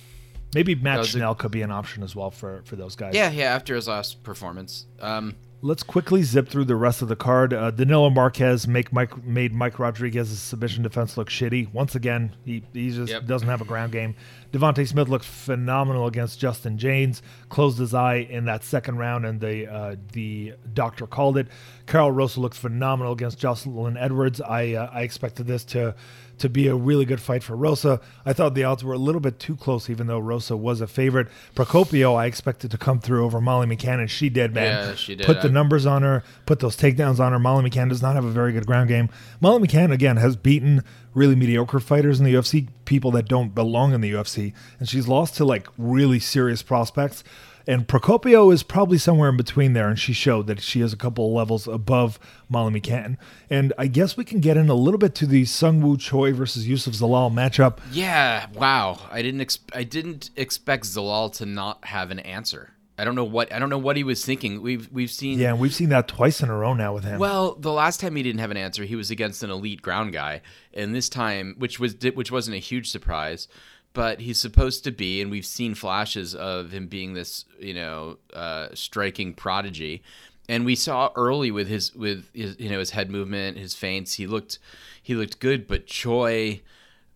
[0.55, 3.15] Maybe Matt Schnell a, could be an option as well for for those guys.
[3.15, 3.55] Yeah, yeah.
[3.55, 4.87] After his last performance.
[4.99, 7.53] Um, Let's quickly zip through the rest of the card.
[7.53, 11.73] Uh, Danilo Marques make Mike made Mike Rodriguez's submission defense look shitty.
[11.73, 13.27] Once again, he, he just yep.
[13.27, 14.15] doesn't have a ground game.
[14.53, 17.23] Devonte Smith looked phenomenal against Justin Jaynes.
[17.49, 21.49] Closed his eye in that second round, and the uh, the doctor called it.
[21.87, 24.41] Karol Rosa looks phenomenal against Jocelyn Edwards.
[24.41, 25.95] I uh, I expected this to
[26.39, 28.01] to be a really good fight for Rosa.
[28.25, 30.87] I thought the odds were a little bit too close, even though Rosa was a
[30.87, 31.29] favorite.
[31.55, 34.89] Procopio, I expected to come through over Molly McCann, and she did, man.
[34.89, 35.27] Yeah, she did.
[35.27, 37.39] Put the numbers on her, put those takedowns on her.
[37.39, 39.09] Molly McCann does not have a very good ground game.
[39.41, 43.93] Molly McCann, again, has beaten really mediocre fighters in the UFC, people that don't belong
[43.93, 47.25] in the UFC, and she's lost to like really serious prospects.
[47.69, 50.97] And Procopio is probably somewhere in between there, and she showed that she is a
[50.97, 52.19] couple levels above
[52.49, 53.19] Molly McCann.
[53.51, 56.67] And I guess we can get in a little bit to the Seungwoo Choi versus
[56.67, 57.81] Youssef Zalal matchup.
[57.93, 58.99] Yeah, wow.
[59.13, 62.73] I didn't ex- I didn't expect Zalal to not have an answer.
[62.99, 64.61] I don't know what I don't know what he was thinking.
[64.61, 67.21] We've we've seen Yeah, we've seen that twice in a row now with him.
[67.21, 70.13] Well, the last time he didn't have an answer, he was against an elite ground
[70.13, 70.43] guy,
[70.75, 73.47] and this time, which was which wasn't a huge surprise,
[73.93, 78.19] but he's supposed to be, and we've seen flashes of him being this, you know,
[78.35, 80.03] uh, striking prodigy.
[80.49, 84.15] And we saw early with his with his you know his head movement, his feints,
[84.15, 84.59] he looked
[85.03, 85.67] he looked good.
[85.67, 86.63] But Choi,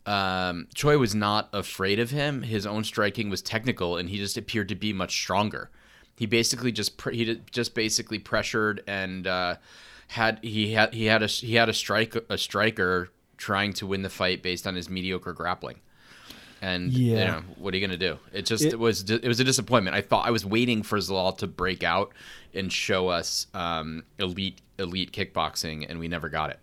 [0.06, 2.42] um, Choi was not afraid of him.
[2.42, 5.70] His own striking was technical, and he just appeared to be much stronger.
[6.16, 9.56] He basically just he just basically pressured and uh,
[10.08, 14.02] had he had he had a he had a strike a striker trying to win
[14.02, 15.80] the fight based on his mediocre grappling.
[16.60, 17.18] And Yeah.
[17.18, 18.18] you know what are you going to do?
[18.32, 19.96] It just It- it, was it was a disappointment.
[19.96, 22.12] I thought I was waiting for Zalal to break out
[22.54, 26.60] and show us um, elite elite kickboxing, and we never got it.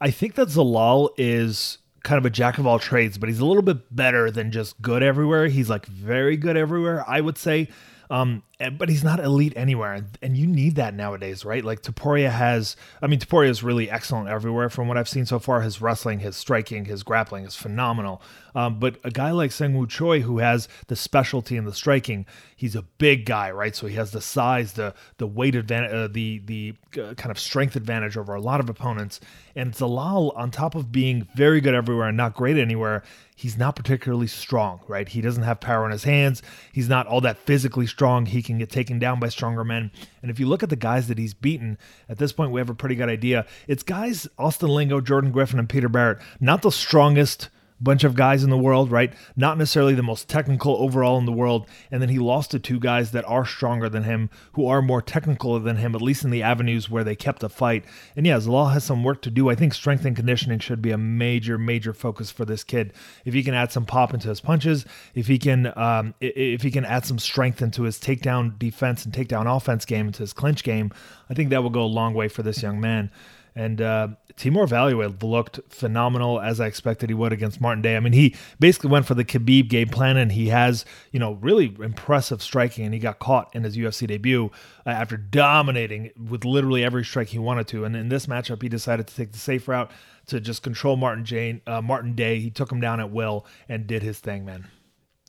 [0.00, 3.44] I think that Zalal is kind of a jack of all trades, but he's a
[3.44, 5.48] little bit better than just good everywhere.
[5.48, 7.68] He's like very good everywhere, I would say.
[8.10, 11.62] Um, but he's not elite anywhere, and, and you need that nowadays, right?
[11.62, 15.38] Like Topuria has, I mean, Topuria is really excellent everywhere from what I've seen so
[15.38, 15.60] far.
[15.60, 18.22] His wrestling, his striking, his grappling is phenomenal.
[18.54, 22.24] Um, but a guy like Seungwoo Choi, who has the specialty in the striking,
[22.56, 23.76] he's a big guy, right?
[23.76, 27.38] So he has the size, the the weight advantage, uh, the the uh, kind of
[27.38, 29.20] strength advantage over a lot of opponents.
[29.54, 33.02] And Zalal, on top of being very good everywhere and not great anywhere,
[33.34, 35.06] he's not particularly strong, right?
[35.06, 36.42] He doesn't have power in his hands.
[36.72, 38.24] He's not all that physically strong.
[38.24, 39.90] He can get taken down by stronger men.
[40.22, 41.78] And if you look at the guys that he's beaten,
[42.08, 43.46] at this point, we have a pretty good idea.
[43.66, 47.48] It's guys, Austin Lingo, Jordan Griffin, and Peter Barrett, not the strongest
[47.80, 49.12] bunch of guys in the world, right?
[49.36, 51.66] Not necessarily the most technical overall in the world.
[51.90, 55.02] And then he lost to two guys that are stronger than him, who are more
[55.02, 57.84] technical than him, at least in the avenues where they kept a fight.
[58.16, 59.50] And yeah, Zalal has some work to do.
[59.50, 62.92] I think strength and conditioning should be a major, major focus for this kid.
[63.24, 66.70] If he can add some pop into his punches, if he can, um, if he
[66.70, 70.64] can add some strength into his takedown defense and takedown offense game, into his clinch
[70.64, 70.92] game,
[71.28, 73.10] I think that will go a long way for this young man.
[73.56, 77.96] And uh, Timur Valiev looked phenomenal as I expected he would against Martin Day.
[77.96, 81.32] I mean, he basically went for the Khabib game plan, and he has, you know,
[81.40, 82.84] really impressive striking.
[82.84, 84.50] And he got caught in his UFC debut
[84.84, 87.86] uh, after dominating with literally every strike he wanted to.
[87.86, 89.90] And in this matchup, he decided to take the safe route
[90.26, 92.38] to just control Martin Jane, uh, Martin Day.
[92.38, 94.66] He took him down at will and did his thing, man.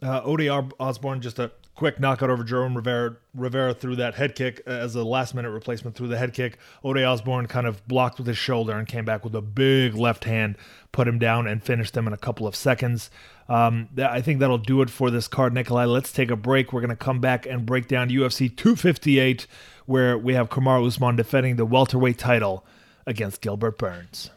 [0.01, 3.15] Uh, Odie Osborne just a quick knockout over Jerome Rivera.
[3.35, 6.57] Rivera threw that head kick uh, as a last minute replacement through the head kick.
[6.83, 10.23] Odie Osborne kind of blocked with his shoulder and came back with a big left
[10.23, 10.57] hand,
[10.91, 13.11] put him down, and finished him in a couple of seconds.
[13.47, 15.85] Um, I think that'll do it for this card, Nikolai.
[15.85, 16.73] Let's take a break.
[16.73, 19.45] We're going to come back and break down UFC 258,
[19.85, 22.65] where we have Kamar Usman defending the welterweight title
[23.05, 24.31] against Gilbert Burns.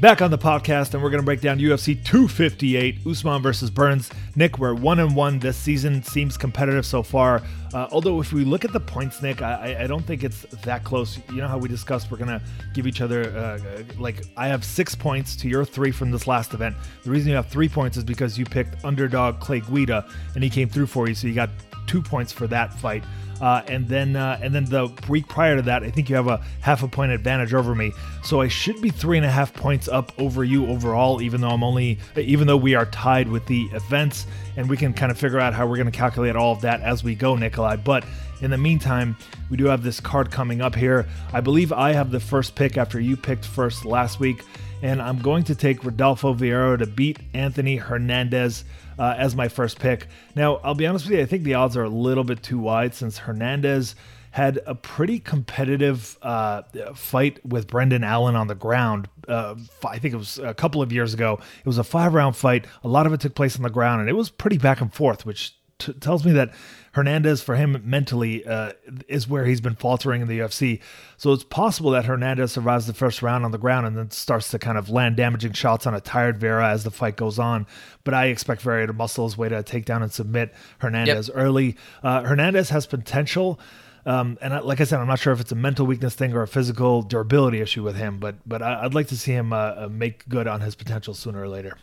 [0.00, 4.08] Back on the podcast, and we're going to break down UFC 258, Usman versus Burns.
[4.34, 6.02] Nick, we're one and one this season.
[6.02, 7.42] Seems competitive so far.
[7.74, 10.84] Uh, although, if we look at the points, Nick, I, I- don't think it's that
[10.84, 11.18] close.
[11.28, 12.40] You know how we discussed we're going to
[12.72, 16.54] give each other, uh, like, I have six points to your three from this last
[16.54, 16.76] event.
[17.04, 20.48] The reason you have three points is because you picked underdog Clay Guida, and he
[20.48, 21.50] came through for you, so you got
[21.90, 23.02] two points for that fight.
[23.40, 26.28] Uh, and then uh, and then the week prior to that, I think you have
[26.28, 27.90] a half a point advantage over me.
[28.22, 31.48] So I should be three and a half points up over you overall, even though
[31.48, 34.26] I'm only even though we are tied with the events,
[34.56, 36.82] and we can kind of figure out how we're going to calculate all of that
[36.82, 37.76] as we go, Nikolai.
[37.76, 38.04] But
[38.42, 39.16] in the meantime,
[39.50, 41.06] we do have this card coming up here.
[41.32, 44.44] I believe I have the first pick after you picked first last week,
[44.82, 48.64] and I'm going to take Rodolfo Vieira to beat Anthony Hernandez
[49.00, 50.06] uh, as my first pick.
[50.36, 52.58] Now, I'll be honest with you, I think the odds are a little bit too
[52.58, 53.96] wide since Hernandez
[54.32, 56.62] had a pretty competitive uh,
[56.94, 59.08] fight with Brendan Allen on the ground.
[59.26, 61.40] Uh, I think it was a couple of years ago.
[61.58, 62.66] It was a five round fight.
[62.84, 64.92] A lot of it took place on the ground, and it was pretty back and
[64.92, 66.52] forth, which t- tells me that
[66.92, 68.72] Hernandez, for him mentally, uh,
[69.06, 70.80] is where he's been faltering in the UFC.
[71.16, 74.50] So it's possible that Hernandez survives the first round on the ground and then starts
[74.50, 77.66] to kind of land damaging shots on a tired Vieira as the fight goes on.
[78.02, 81.76] But I expect Vieira to muscle his way to take down and submit Hernandez early.
[82.02, 83.60] Uh, Hernandez has potential.
[84.06, 86.32] Um, and I, like I said, I'm not sure if it's a mental weakness thing
[86.32, 89.52] or a physical durability issue with him, but but I, I'd like to see him
[89.52, 91.76] uh, uh, make good on his potential sooner or later.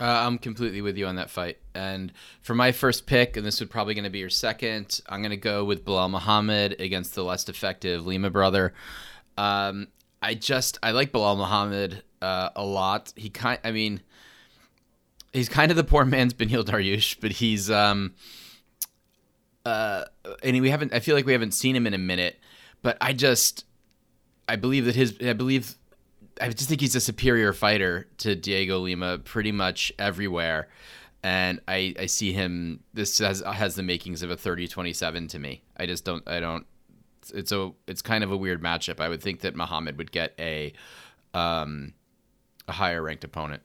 [0.00, 1.58] Uh, I'm completely with you on that fight.
[1.74, 5.20] And for my first pick, and this would probably going to be your second, I'm
[5.20, 8.72] going to go with Belal Muhammad against the less effective Lima brother.
[9.36, 9.88] Um,
[10.22, 13.12] I just I like Belal Muhammad uh, a lot.
[13.14, 14.00] He kind, I mean,
[15.34, 18.14] he's kind of the poor man's Beneil Dariush, but he's um,
[19.66, 20.04] uh,
[20.42, 20.94] and we haven't.
[20.94, 22.38] I feel like we haven't seen him in a minute,
[22.82, 23.64] but I just
[24.48, 25.76] I believe that his I believe
[26.40, 30.68] I just think he's a superior fighter to Diego Lima pretty much everywhere.
[31.22, 35.62] And I, I see him this has has the makings of a 30-27 to me.
[35.76, 36.66] I just don't I don't
[37.34, 39.00] it's a it's kind of a weird matchup.
[39.00, 40.72] I would think that Muhammad would get a
[41.34, 41.92] um
[42.68, 43.62] a higher ranked opponent.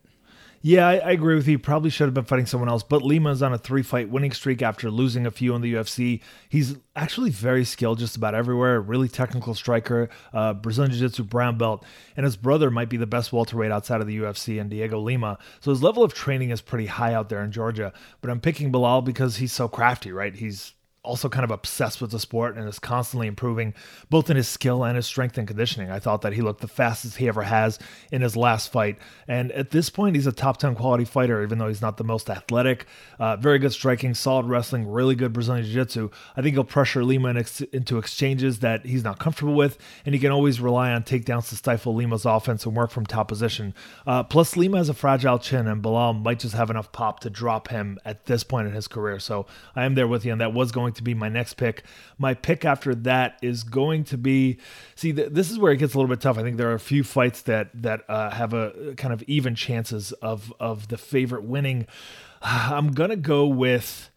[0.67, 1.59] Yeah, I, I, agree with you.
[1.59, 4.31] Probably should have been fighting someone else, but Lima is on a three fight winning
[4.31, 6.21] streak after losing a few in the UFC.
[6.49, 11.59] He's actually very skilled just about everywhere, really technical striker, uh, Brazilian Jiu Jitsu brown
[11.59, 11.85] belt,
[12.17, 15.37] and his brother might be the best welterweight outside of the UFC and Diego Lima.
[15.59, 17.93] So his level of training is pretty high out there in Georgia.
[18.21, 20.33] But I'm picking Belal because he's so crafty, right?
[20.33, 20.73] He's
[21.05, 23.73] also kind of obsessed with the sport and is constantly improving
[24.09, 25.89] both in his skill and his strength and conditioning.
[25.89, 27.79] I thought that he looked the fastest he ever has
[28.11, 28.97] in his last fight.
[29.27, 32.03] And at this point, he's a top 10 quality fighter, even though he's not the
[32.03, 32.85] most athletic.
[33.19, 36.09] Uh, very good striking, solid wrestling, really good Brazilian Jiu Jitsu.
[36.35, 37.29] I think he'll pressure Lima
[37.71, 41.55] into exchanges that he's not comfortable with, and he can always rely on takedowns to
[41.55, 43.73] stifle Lima's offense and work from top position.
[44.05, 47.29] Uh, plus, Lima has a fragile chin, and Belal might just have enough pop to
[47.29, 49.19] drop him at this point in his career.
[49.19, 51.83] So I am there with you, and that was going to be my next pick.
[52.17, 54.57] My pick after that is going to be.
[54.95, 56.37] See, th- this is where it gets a little bit tough.
[56.37, 59.55] I think there are a few fights that that uh, have a kind of even
[59.55, 61.87] chances of of the favorite winning.
[62.41, 64.09] I'm gonna go with.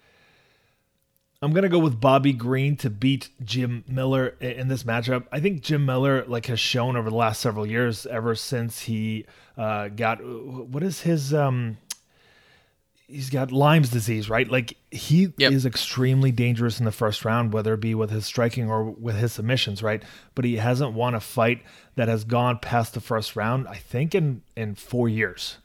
[1.41, 5.27] I'm gonna go with Bobby Green to beat Jim Miller in this matchup.
[5.31, 9.25] I think Jim Miller like has shown over the last several years, ever since he
[9.57, 11.79] uh, got what is his um,
[13.09, 14.49] he's got Lyme's disease, right?
[14.49, 15.53] Like he yep.
[15.53, 19.16] is extremely dangerous in the first round, whether it be with his striking or with
[19.16, 20.03] his submissions, right?
[20.35, 21.62] But he hasn't won a fight
[21.97, 25.57] that has gone past the first round, I think, in in four years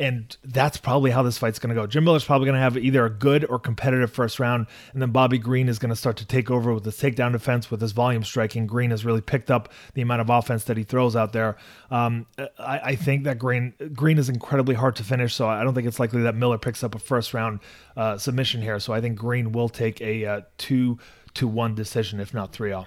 [0.00, 1.86] and that's probably how this fight's going to go.
[1.86, 5.10] Jim Miller's probably going to have either a good or competitive first round, and then
[5.10, 7.92] Bobby Green is going to start to take over with his takedown defense, with his
[7.92, 8.66] volume striking.
[8.66, 11.58] Green has really picked up the amount of offense that he throws out there.
[11.90, 12.26] Um,
[12.58, 15.86] I, I, think that Green Green is incredibly hard to finish, so I don't think
[15.86, 17.60] it's likely that Miller picks up a first round
[17.94, 18.80] uh, submission here.
[18.80, 20.98] So I think Green will take a uh, two
[21.34, 22.86] to one decision, if not three all.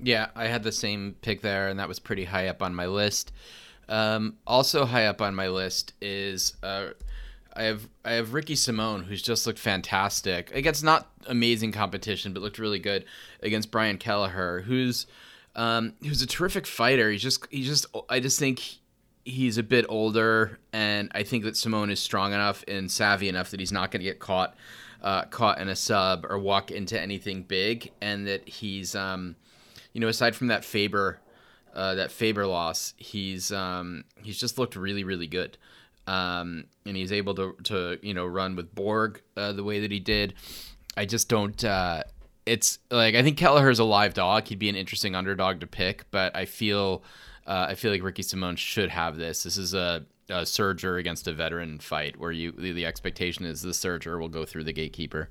[0.00, 2.86] Yeah, I had the same pick there, and that was pretty high up on my
[2.86, 3.32] list.
[3.88, 6.88] Um, also high up on my list is uh,
[7.58, 12.42] I have I have Ricky Simón, who's just looked fantastic against not amazing competition, but
[12.42, 13.04] looked really good
[13.42, 15.06] against Brian Kelleher, who's
[15.56, 17.10] um, who's a terrific fighter.
[17.10, 18.62] He's just he just I just think
[19.24, 23.50] he's a bit older, and I think that Simón is strong enough and savvy enough
[23.50, 24.54] that he's not going to get caught
[25.02, 29.34] uh, caught in a sub or walk into anything big, and that he's um,
[29.92, 31.18] you know aside from that Faber
[31.78, 35.56] uh, that Faber loss, he's um, he's just looked really really good,
[36.08, 39.92] um, and he's able to to you know run with Borg uh, the way that
[39.92, 40.34] he did.
[40.96, 41.62] I just don't.
[41.64, 42.02] Uh,
[42.46, 44.48] it's like I think Kelleher's a live dog.
[44.48, 47.04] He'd be an interesting underdog to pick, but I feel
[47.46, 49.44] uh, I feel like Ricky Simón should have this.
[49.44, 53.62] This is a, a Serger against a veteran fight where you the, the expectation is
[53.62, 55.30] the surger will go through the gatekeeper.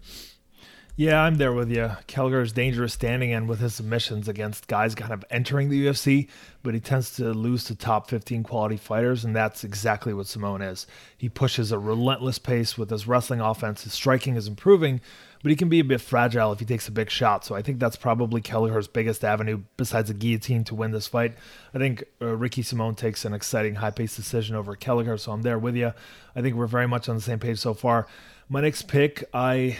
[0.99, 1.91] Yeah, I'm there with you.
[2.07, 6.27] Kelleher's dangerous standing in with his submissions against guys kind of entering the UFC,
[6.63, 10.67] but he tends to lose to top 15 quality fighters, and that's exactly what Simón
[10.67, 10.87] is.
[11.15, 13.83] He pushes a relentless pace with his wrestling offense.
[13.83, 14.99] His striking is improving,
[15.43, 17.45] but he can be a bit fragile if he takes a big shot.
[17.45, 21.35] So I think that's probably Kelleher's biggest avenue besides a guillotine to win this fight.
[21.75, 25.43] I think uh, Ricky Simón takes an exciting high paced decision over Kelleher, so I'm
[25.43, 25.93] there with you.
[26.35, 28.07] I think we're very much on the same page so far.
[28.49, 29.77] My next pick, I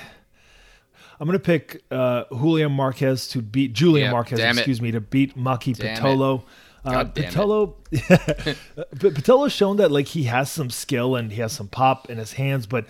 [1.19, 5.01] I'm going to pick uh, Julian Marquez to beat Julian yep, Marquez, excuse me, to
[5.01, 6.43] beat Maki Pitolo.
[6.85, 12.09] Uh, Pitolo, Pitolo's shown that like he has some skill and he has some pop
[12.09, 12.85] in his hands, but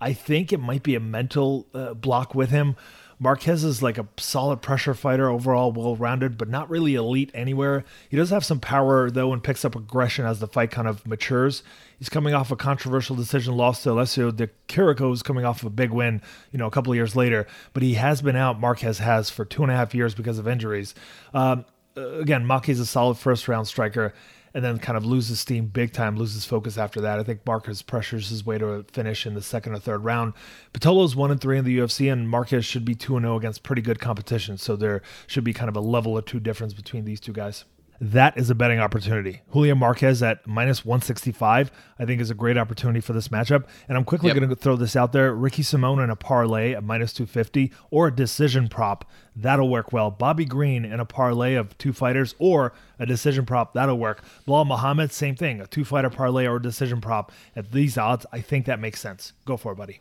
[0.00, 2.76] I think it might be a mental uh, block with him.
[3.18, 7.84] Marquez is like a solid pressure fighter, overall well rounded, but not really elite anywhere.
[8.08, 11.06] He does have some power though and picks up aggression as the fight kind of
[11.06, 11.62] matures.
[12.00, 15.66] He's coming off a controversial decision loss to Alessio Di Chirico, who's coming off of
[15.66, 17.46] a big win, you know, a couple of years later.
[17.74, 20.48] But he has been out, Marquez has, for two and a half years because of
[20.48, 20.94] injuries.
[21.34, 24.14] Um, again, Maki is a solid first round striker
[24.54, 27.20] and then kind of loses steam big time, loses focus after that.
[27.20, 30.32] I think Marquez pressures his way to a finish in the second or third round.
[30.72, 33.36] Pitolo's one and three in the UFC, and Marquez should be two and zero oh
[33.36, 34.56] against pretty good competition.
[34.56, 37.64] So there should be kind of a level or two difference between these two guys
[38.00, 39.42] that is a betting opportunity.
[39.52, 43.64] Julian Marquez at minus 165, I think, is a great opportunity for this matchup.
[43.88, 44.38] And I'm quickly yep.
[44.38, 48.08] going to throw this out there Ricky Simón in a parlay at minus 250 or
[48.08, 49.04] a decision prop.
[49.36, 50.10] That'll work well.
[50.10, 53.74] Bobby Green in a parlay of two fighters or a decision prop.
[53.74, 54.24] That'll work.
[54.48, 55.60] Belal Muhammad, same thing.
[55.60, 57.30] A two fighter parlay or a decision prop.
[57.54, 59.34] At these odds, I think that makes sense.
[59.44, 60.00] Go for it, buddy.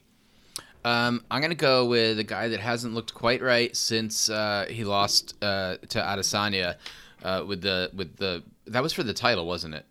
[0.85, 4.85] Um, I'm gonna go with a guy that hasn't looked quite right since uh, he
[4.85, 6.77] lost uh, to Adesanya
[7.23, 9.85] uh, with the with the that was for the title, wasn't it?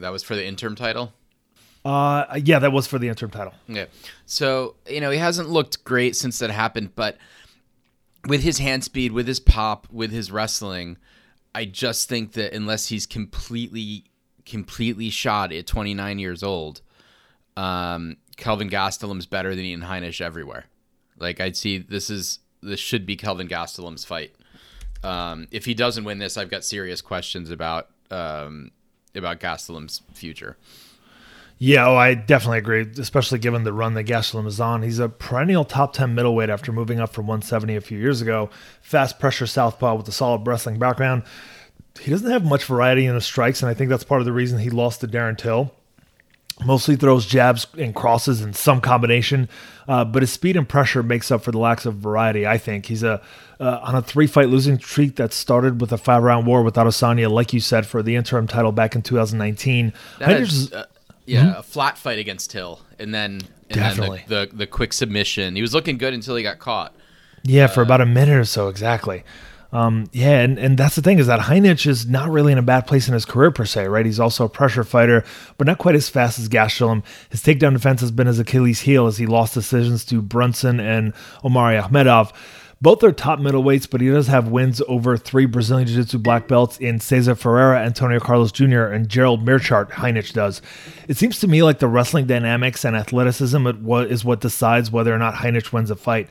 [0.00, 1.12] That was for the interim title.
[1.84, 3.54] Uh, yeah, that was for the interim title.
[3.66, 3.86] Yeah.
[4.26, 7.16] So you know he hasn't looked great since that happened, but
[8.26, 10.96] with his hand speed, with his pop, with his wrestling,
[11.54, 14.04] I just think that unless he's completely
[14.44, 16.80] completely shot at 29 years old,
[17.56, 20.64] um, Kelvin Gastelum's better than Ian Heinisch everywhere.
[21.18, 24.34] Like I'd see this is this should be Kelvin Gastelum's fight.
[25.02, 28.72] Um, if he doesn't win this, I've got serious questions about um,
[29.14, 30.56] about Gastelum's future.
[31.60, 34.82] Yeah, oh, I definitely agree, especially given the run that Gastelum is on.
[34.82, 38.48] He's a perennial top 10 middleweight after moving up from 170 a few years ago.
[38.80, 41.24] Fast pressure southpaw with a solid wrestling background.
[42.00, 44.32] He doesn't have much variety in his strikes, and I think that's part of the
[44.32, 45.74] reason he lost to Darren Till.
[46.64, 49.48] Mostly throws jabs and crosses in some combination,
[49.88, 52.46] uh, but his speed and pressure makes up for the lack of variety.
[52.46, 53.20] I think he's a
[53.60, 56.74] uh, on a three fight losing streak that started with a five round war with
[56.74, 59.92] Adesanya, like you said, for the interim title back in 2019.
[60.18, 60.86] That is, uh,
[61.26, 61.58] yeah, mm-hmm.
[61.58, 65.56] a flat fight against Till, and then and definitely then the, the, the quick submission.
[65.56, 66.94] He was looking good until he got caught.
[67.44, 69.24] Yeah, for about a minute or so, exactly.
[69.70, 72.62] Um, yeah, and, and that's the thing is that Heinisch is not really in a
[72.62, 74.06] bad place in his career per se, right?
[74.06, 75.24] He's also a pressure fighter,
[75.58, 77.04] but not quite as fast as Gastelum.
[77.28, 81.12] His takedown defense has been his Achilles heel as he lost decisions to Brunson and
[81.44, 82.32] Omari Akhmedov.
[82.80, 86.46] Both are top middleweights, but he does have wins over three Brazilian Jiu Jitsu black
[86.46, 89.90] belts in Cesar Ferreira, Antonio Carlos Jr., and Gerald Meerschaert.
[89.90, 90.62] Heinisch does.
[91.08, 95.18] It seems to me like the wrestling dynamics and athleticism is what decides whether or
[95.18, 96.28] not Heinisch wins a fight.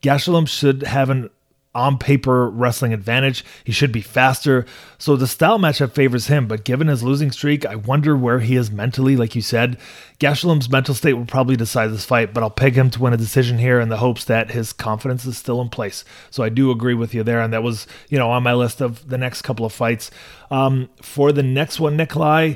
[0.00, 1.28] Gastelum should have an
[1.74, 3.44] on paper wrestling advantage.
[3.62, 4.66] He should be faster.
[4.98, 8.56] So the style matchup favors him, but given his losing streak, I wonder where he
[8.56, 9.16] is mentally.
[9.16, 9.78] Like you said,
[10.18, 13.16] Gastelum's mental state will probably decide this fight, but I'll peg him to win a
[13.16, 16.04] decision here in the hopes that his confidence is still in place.
[16.30, 18.80] So I do agree with you there, and that was, you know, on my list
[18.80, 20.10] of the next couple of fights.
[20.50, 22.54] Um, for the next one, Nikolai,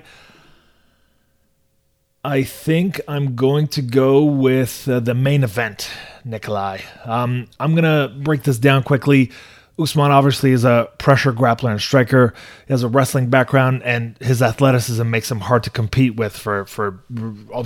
[2.25, 5.89] I think I'm going to go with uh, the main event.
[6.25, 6.81] Nikolai.
[7.05, 9.31] Um, I'm going to break this down quickly.
[9.77, 12.33] Usman obviously is a pressure grappler and striker.
[12.69, 16.65] He has a wrestling background, and his athleticism makes him hard to compete with for
[16.67, 17.01] for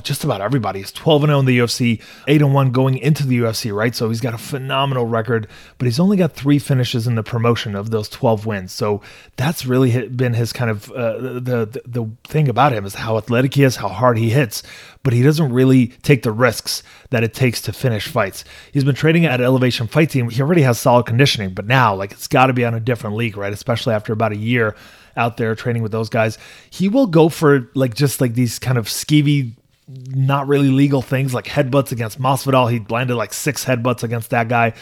[0.03, 0.79] just about everybody.
[0.79, 3.95] He's 12 and 0 in the UFC, 8 and 1 going into the UFC, right?
[3.95, 7.75] So he's got a phenomenal record, but he's only got three finishes in the promotion
[7.75, 8.73] of those 12 wins.
[8.73, 9.03] So
[9.37, 13.19] that's really been his kind of uh, the, the the thing about him is how
[13.19, 14.63] athletic he is, how hard he hits
[15.03, 18.45] but he doesn't really take the risks that it takes to finish fights.
[18.73, 20.29] He's been training at Elevation Fight Team.
[20.29, 23.17] He already has solid conditioning, but now, like, it's got to be on a different
[23.17, 23.53] league, right?
[23.53, 24.77] Especially after about a year
[25.17, 26.39] out there training with those guys.
[26.71, 29.53] He will go for, like, just like these kind of skeevy,
[29.87, 32.71] not really legal things like headbutts against Masvidal.
[32.71, 34.75] He landed like six headbutts against that guy.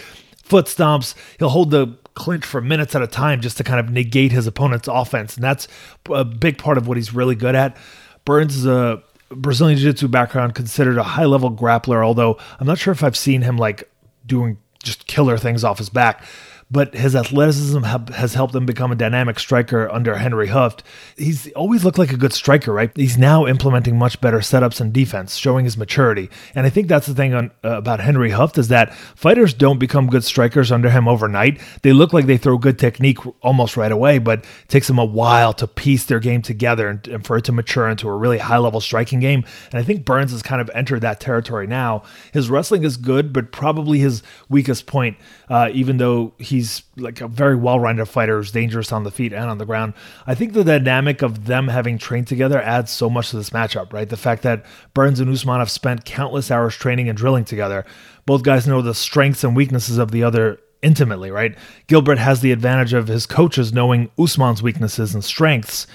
[0.43, 1.15] Foot stomps.
[1.39, 4.47] He'll hold the clinch for minutes at a time just to kind of negate his
[4.47, 5.37] opponent's offense.
[5.37, 5.69] And that's
[6.11, 7.77] a big part of what he's really good at.
[8.25, 12.79] Burns is a Brazilian Jiu Jitsu background, considered a high level grappler, although I'm not
[12.79, 13.91] sure if I've seen him like
[14.25, 16.25] doing just killer things off his back
[16.71, 20.81] but his athleticism has helped him become a dynamic striker under Henry Hooft.
[21.17, 22.91] He's always looked like a good striker, right?
[22.97, 26.29] He's now implementing much better setups and defense, showing his maturity.
[26.57, 29.79] And I think that's the thing on, uh, about Henry Hooft is that fighters don't
[29.79, 31.61] become good strikers under him overnight.
[31.83, 35.05] They look like they throw good technique almost right away, but it takes them a
[35.05, 38.39] while to piece their game together and, and for it to mature into a really
[38.39, 39.45] high level striking game.
[39.71, 42.03] And I think Burns has kind of entered that territory now.
[42.33, 45.17] His wrestling is good, but probably his weakest point,
[45.49, 49.33] uh, even though he he's like a very well-rounded fighter who's dangerous on the feet
[49.33, 49.93] and on the ground.
[50.27, 53.93] I think the dynamic of them having trained together adds so much to this matchup,
[53.93, 54.09] right?
[54.09, 57.85] The fact that Burns and Usman have spent countless hours training and drilling together.
[58.25, 61.57] Both guys know the strengths and weaknesses of the other intimately, right?
[61.87, 65.87] Gilbert has the advantage of his coaches knowing Usman's weaknesses and strengths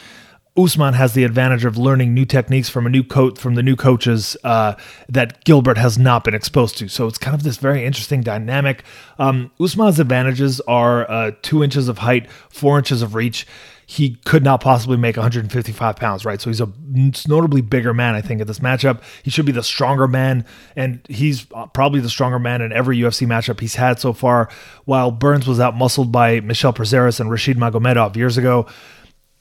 [0.58, 3.78] Usman has the advantage of learning new techniques from a new coach from the new
[3.78, 4.76] coaches uh,
[5.08, 6.90] that Gilbert has not been exposed to.
[6.90, 8.84] So it's kind of this very interesting dynamic.
[9.18, 13.48] Um, Usman's advantages are uh, two inches of height, four inches of reach.
[13.86, 16.40] He could not possibly make 155 pounds, right?
[16.40, 16.70] So he's a
[17.28, 19.02] notably bigger man, I think, at this matchup.
[19.24, 20.46] He should be the stronger man,
[20.78, 24.50] and he's uh, probably the stronger man in every UFC matchup he's had so far.
[24.86, 28.68] While Burns was out muscled by Michel Prazeres and Rashid Magomedov years ago.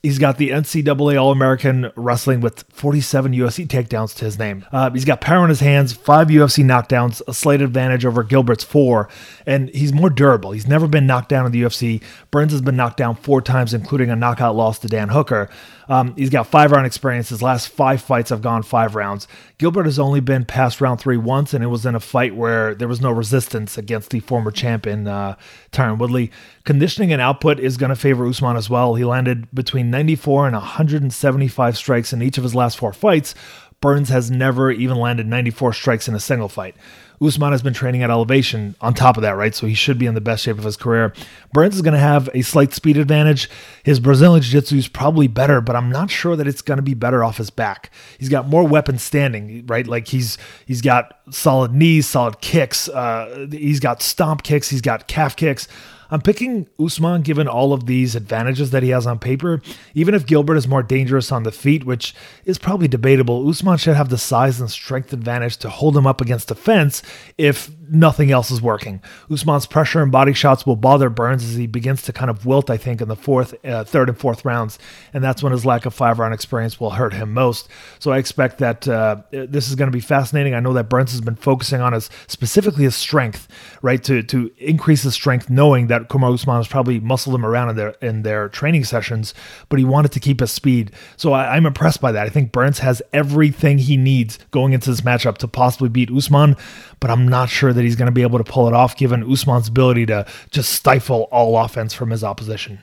[0.02, 4.64] He's got the NCAA All American Wrestling with 47 UFC takedowns to his name.
[4.72, 8.64] Uh, he's got power in his hands, five UFC knockdowns, a slight advantage over Gilbert's
[8.64, 9.10] four,
[9.44, 10.52] and he's more durable.
[10.52, 12.02] He's never been knocked down in the UFC.
[12.30, 15.50] Burns has been knocked down four times, including a knockout loss to Dan Hooker.
[15.90, 17.30] Um, he's got five round experience.
[17.30, 19.26] His last five fights have gone five rounds.
[19.58, 22.76] Gilbert has only been past round three once, and it was in a fight where
[22.76, 25.34] there was no resistance against the former champion, uh,
[25.72, 26.30] Tyron Woodley.
[26.64, 28.94] Conditioning and output is going to favor Usman as well.
[28.94, 33.34] He landed between 94 and 175 strikes in each of his last four fights,
[33.80, 36.76] Burns has never even landed 94 strikes in a single fight.
[37.22, 39.54] Usman has been training at elevation on top of that, right?
[39.54, 41.12] So he should be in the best shape of his career.
[41.52, 43.50] Burns is going to have a slight speed advantage.
[43.82, 46.82] His Brazilian Jiu Jitsu is probably better, but I'm not sure that it's going to
[46.82, 47.90] be better off his back.
[48.18, 49.86] He's got more weapons standing, right?
[49.86, 52.88] Like he's he's got solid knees, solid kicks.
[52.88, 54.70] Uh, he's got stomp kicks.
[54.70, 55.68] He's got calf kicks.
[56.10, 59.62] I'm picking Usman given all of these advantages that he has on paper.
[59.94, 63.96] Even if Gilbert is more dangerous on the feet, which is probably debatable, Usman should
[63.96, 67.02] have the size and strength advantage to hold him up against the fence
[67.38, 69.02] if nothing else is working.
[69.30, 72.70] Usman's pressure and body shots will bother Burns as he begins to kind of wilt,
[72.70, 74.78] I think, in the fourth, uh, third, and fourth rounds,
[75.12, 77.68] and that's when his lack of five round experience will hurt him most.
[77.98, 80.54] So I expect that uh, this is going to be fascinating.
[80.54, 83.48] I know that Burns has been focusing on his specifically his strength,
[83.82, 87.70] right, to to increase his strength, knowing that Kamaru Usman has probably muscled him around
[87.70, 89.34] in their in their training sessions,
[89.68, 90.92] but he wanted to keep his speed.
[91.16, 92.26] So I, I'm impressed by that.
[92.26, 96.56] I think Burns has everything he needs going into this matchup to possibly beat Usman,
[97.00, 99.30] but I'm not sure that he's going to be able to pull it off given
[99.30, 102.80] Usman's ability to just stifle all offense from his opposition.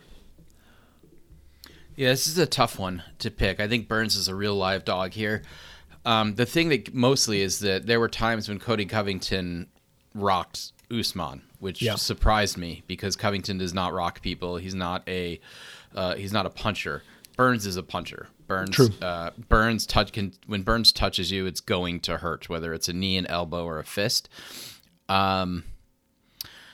[1.95, 3.59] Yeah, this is a tough one to pick.
[3.59, 5.41] I think Burns is a real live dog here.
[6.05, 9.68] Um, the thing that mostly is that there were times when Colby Covington
[10.13, 11.95] rocked Usman, which Yeah.
[11.95, 14.57] surprised me because Covington does not rock people.
[14.57, 15.39] He's not a
[15.95, 17.01] uh, he's not a puncher.
[17.36, 18.28] Burns is a puncher.
[18.48, 18.89] Burns True.
[19.02, 22.93] Uh, Burns touch can when Burns touches you, it's going to hurt, whether it's a
[22.93, 24.30] knee, an elbow, or a fist.
[25.10, 25.64] Um,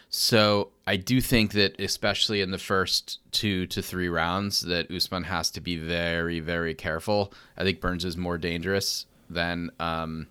[0.10, 5.24] so I do think that, especially in the first two to three rounds, that Usman
[5.24, 7.34] has to be very, very careful.
[7.58, 10.28] I think Burns is more dangerous than um,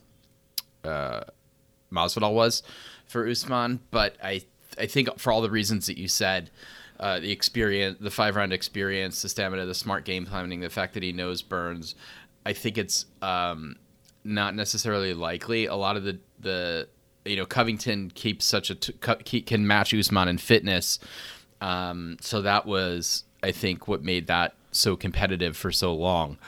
[0.85, 1.23] uh,
[1.93, 2.63] Masvidal was
[3.07, 4.43] for Usman, but I,
[4.79, 6.51] I think for all the reasons that you said,
[7.03, 10.95] uh, the experience, the five round experience, the stamina, the smart game planning, the fact
[10.95, 11.97] that he knows Burns,
[12.47, 13.75] I think it's um,
[14.25, 15.67] not necessarily likely.
[15.67, 16.89] A lot of the the
[17.25, 21.01] you know Covington keeps such a t- can match Usman in fitness,
[21.61, 26.39] um, so that was I think what made that so competitive for so long.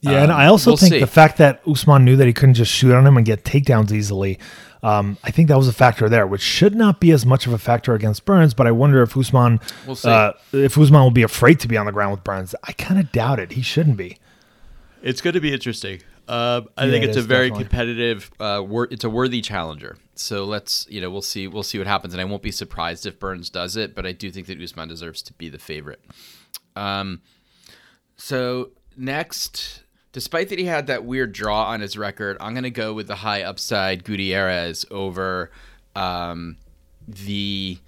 [0.00, 1.00] Yeah, and Um, I also we'll think see.
[1.00, 3.90] the fact that Usman knew that he couldn't just shoot on him and get takedowns
[3.90, 4.38] easily,
[4.82, 7.52] um, I think that was a factor there, which should not be as much of
[7.52, 8.54] a factor against Burns.
[8.54, 11.86] But I wonder if Usman, We'll uh, if Usman will be afraid to be on
[11.86, 12.54] the ground with Burns.
[12.64, 13.52] I kind of doubt it.
[13.52, 14.18] He shouldn't be.
[15.02, 16.00] It's going to be interesting.
[16.28, 17.64] Um, I Yeah, think it it's a very definitely.
[17.64, 18.30] competitive.
[18.38, 19.96] Uh, wor- it's a worthy challenger.
[20.14, 21.46] So let's, you know, we'll see.
[21.48, 23.94] We'll see what happens, and I won't be surprised if Burns does it.
[23.94, 26.04] But I do think that Usman deserves to be the favorite.
[26.76, 27.22] Um,
[28.16, 29.84] so next,
[30.18, 33.06] despite that he had that weird draw on his record, I'm going to go with
[33.06, 35.52] the high upside Gutierrez over
[35.94, 36.56] um,
[37.06, 37.78] the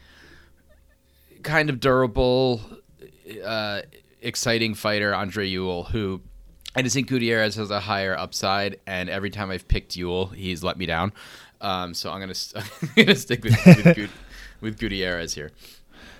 [1.43, 2.61] kind of durable,
[3.45, 3.81] uh,
[4.22, 6.20] exciting fighter Andre Ewell, who
[6.76, 10.62] I just think Gutierrez has a higher upside, and every time I've picked Ewell, he's
[10.62, 11.12] let me down.
[11.61, 14.11] Um, so I'm gonna I'm gonna stick with with,
[14.61, 15.51] with Gutierrez here.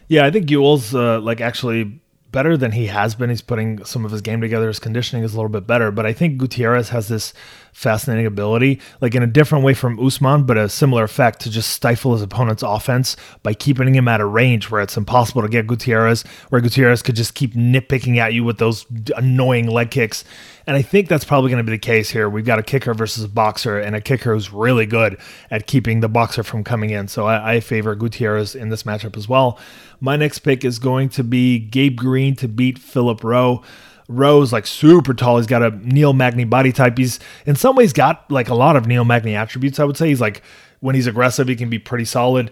[0.09, 2.01] Yeah, I think Ewell's uh, like actually
[2.33, 3.31] better than he has been.
[3.31, 4.69] He's putting some of his game together.
[4.69, 7.33] His conditioning is a little bit better, but I think Gutierrez has this
[7.73, 11.71] fascinating ability, like in a different way from Usman, but a similar effect to just
[11.71, 15.67] stifle his opponent's offense by keeping him at a range where it's impossible to get
[15.67, 20.25] Gutierrez, where Gutierrez could just keep nitpicking at you with those annoying leg kicks.
[20.67, 22.29] And I think that's probably going to be the case here.
[22.29, 25.19] We've got a kicker versus a boxer, and a kicker who's really good
[25.51, 27.09] at keeping the boxer from coming in.
[27.09, 29.59] So I, I favor Gutierrez in this matchup as well.
[30.01, 33.63] My next pick is going to be Gabe Green to beat Philip Rowe.
[34.11, 35.39] Rowe's like super tall.
[35.39, 36.99] He's got a Neil Magny body type.
[36.99, 39.79] He's in some ways got like a lot of Neil Magny attributes.
[39.79, 40.43] I would say he's like
[40.81, 42.51] when he's aggressive, he can be pretty solid,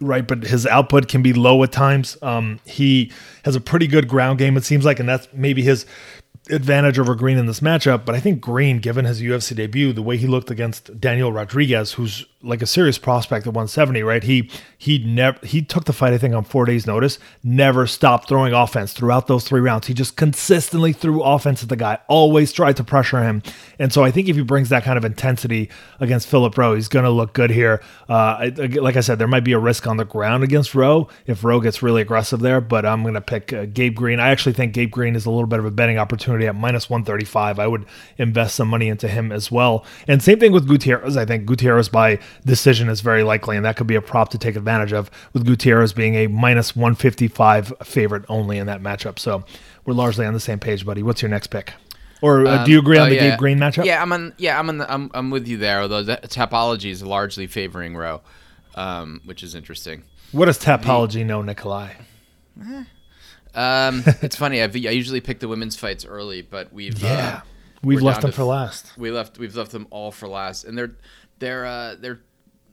[0.00, 0.26] right?
[0.26, 2.16] But his output can be low at times.
[2.22, 3.10] Um, he
[3.44, 4.56] has a pretty good ground game.
[4.56, 5.86] It seems like, and that's maybe his
[6.50, 8.04] advantage over Green in this matchup.
[8.04, 11.92] But I think Green, given his UFC debut, the way he looked against Daniel Rodriguez,
[11.92, 14.24] who's like a serious prospect at 170, right?
[14.24, 17.20] He he never he took the fight, I think, on four days' notice.
[17.44, 19.86] Never stopped throwing offense throughout those three rounds.
[19.86, 21.98] He just consistently threw offense at the guy.
[22.08, 23.42] Always tried to pressure him.
[23.78, 25.70] And so I think if he brings that kind of intensity
[26.00, 27.80] against Philip Rowe, he's going to look good here.
[28.08, 28.48] Uh, I,
[28.80, 31.60] like I said, there might be a risk on the ground against Rowe if Rowe
[31.60, 32.60] gets really aggressive there.
[32.60, 34.18] But I'm going to pick uh, Gabe Green.
[34.18, 36.88] I actually think Gabe Green is a little bit of a betting opportunity at minus
[36.88, 37.58] 135.
[37.58, 37.84] I would
[38.18, 39.84] invest some money into him as well.
[40.08, 41.16] And same thing with Gutierrez.
[41.16, 44.38] I think Gutierrez by decision is very likely, and that could be a prop to
[44.38, 49.18] take advantage of, with Gutierrez being a minus 155 favorite only in that matchup.
[49.18, 49.44] So
[49.84, 51.02] we're largely on the same page, buddy.
[51.02, 51.72] What's your next pick?
[52.22, 53.30] Or uh, do you agree Oh, on the yeah.
[53.30, 53.84] Gabe Green matchup?
[53.84, 54.32] Yeah, I'm on.
[54.38, 54.78] Yeah, I'm on.
[54.78, 55.80] The, I'm I'm with you there.
[55.80, 58.20] Although the Tapology is largely favoring Rowe,
[58.76, 60.04] um, which is interesting.
[60.30, 61.94] What does Tapology know, Nikolai?
[63.54, 64.62] Um, it's funny.
[64.62, 67.40] I've, I usually pick the women's fights early, but we've Yeah.
[67.44, 67.46] uh,
[67.84, 68.96] We've left them to for last.
[68.96, 70.96] We left we've left them all for last, and they're
[71.40, 72.20] they're uh, they're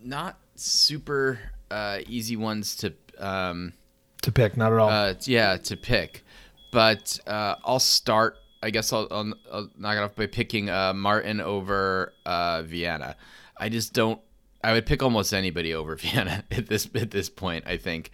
[0.04, 1.40] not super
[1.72, 3.74] uh, easy ones to um,
[4.22, 4.90] To pick, not at all.
[4.90, 6.24] uh, yeah to pick.
[6.72, 8.38] But uh, I'll start.
[8.62, 13.16] I guess I'll, I'll, I'll knock it off by picking uh, Martin over uh, Viana.
[13.58, 14.22] I just don't.
[14.64, 17.66] I would pick almost anybody over Viana at this at this point.
[17.66, 18.12] I think.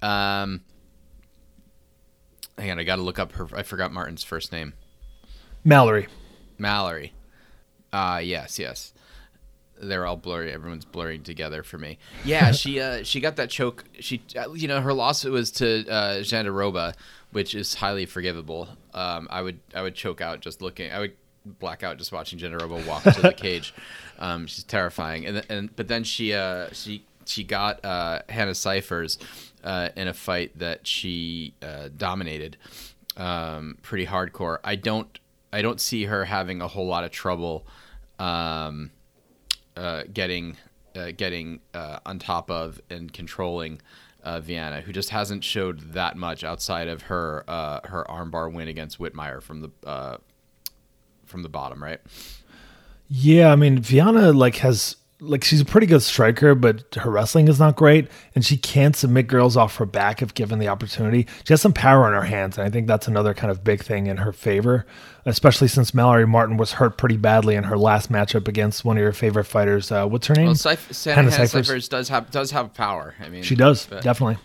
[0.00, 0.62] Um,
[2.62, 3.48] hang on, I got to look up her.
[3.54, 4.72] I forgot Martin's first name.
[5.64, 6.08] Mallory.
[6.58, 7.12] Mallory.
[7.92, 8.94] Ah, yes, yes.
[9.80, 10.52] They're all blurry.
[10.52, 11.98] Everyone's blurring together for me.
[12.24, 13.84] Yeah, she uh, she got that choke.
[13.98, 16.94] She uh, you know her loss was to uh, Jandiroba,
[17.32, 18.68] which is highly forgivable.
[18.94, 20.92] Um, I would I would choke out just looking.
[20.92, 21.12] I would
[21.44, 23.74] black out just watching Jandiroba walk to the cage.
[24.20, 25.26] Um, she's terrifying.
[25.26, 29.18] And and but then she uh, she she got uh, Hannah Cifers
[29.64, 32.56] uh, in a fight that she uh, dominated
[33.16, 34.58] um, pretty hardcore.
[34.64, 35.18] I don't
[35.52, 37.66] I don't see her having a whole lot of trouble
[38.18, 38.90] um,
[39.76, 40.56] uh, getting
[40.94, 43.80] uh, getting uh, on top of and controlling
[44.22, 47.44] uh, Viana, who just hasn't showed that much outside of her
[47.84, 50.20] her armbar win against Whitmire from the
[51.24, 52.00] from the bottom, right?
[53.08, 57.48] Yeah, I mean, Viana like has like she's a pretty good striker, but her wrestling
[57.48, 61.26] is not great, and she can submit girls off her back if given the opportunity.
[61.44, 63.82] She has some power on her hands, and I think that's another kind of big
[63.82, 64.84] thing in her favor,
[65.24, 69.02] especially since Mallory Martin was hurt pretty badly in her last matchup against one of
[69.02, 69.90] your favorite fighters.
[69.92, 70.46] Uh, what's her name?
[70.46, 71.66] Well, Cypher, Santa Hannah Hannah Cifers.
[71.68, 73.14] Cifers does have does have power.
[73.20, 74.38] I mean, She does, but- definitely.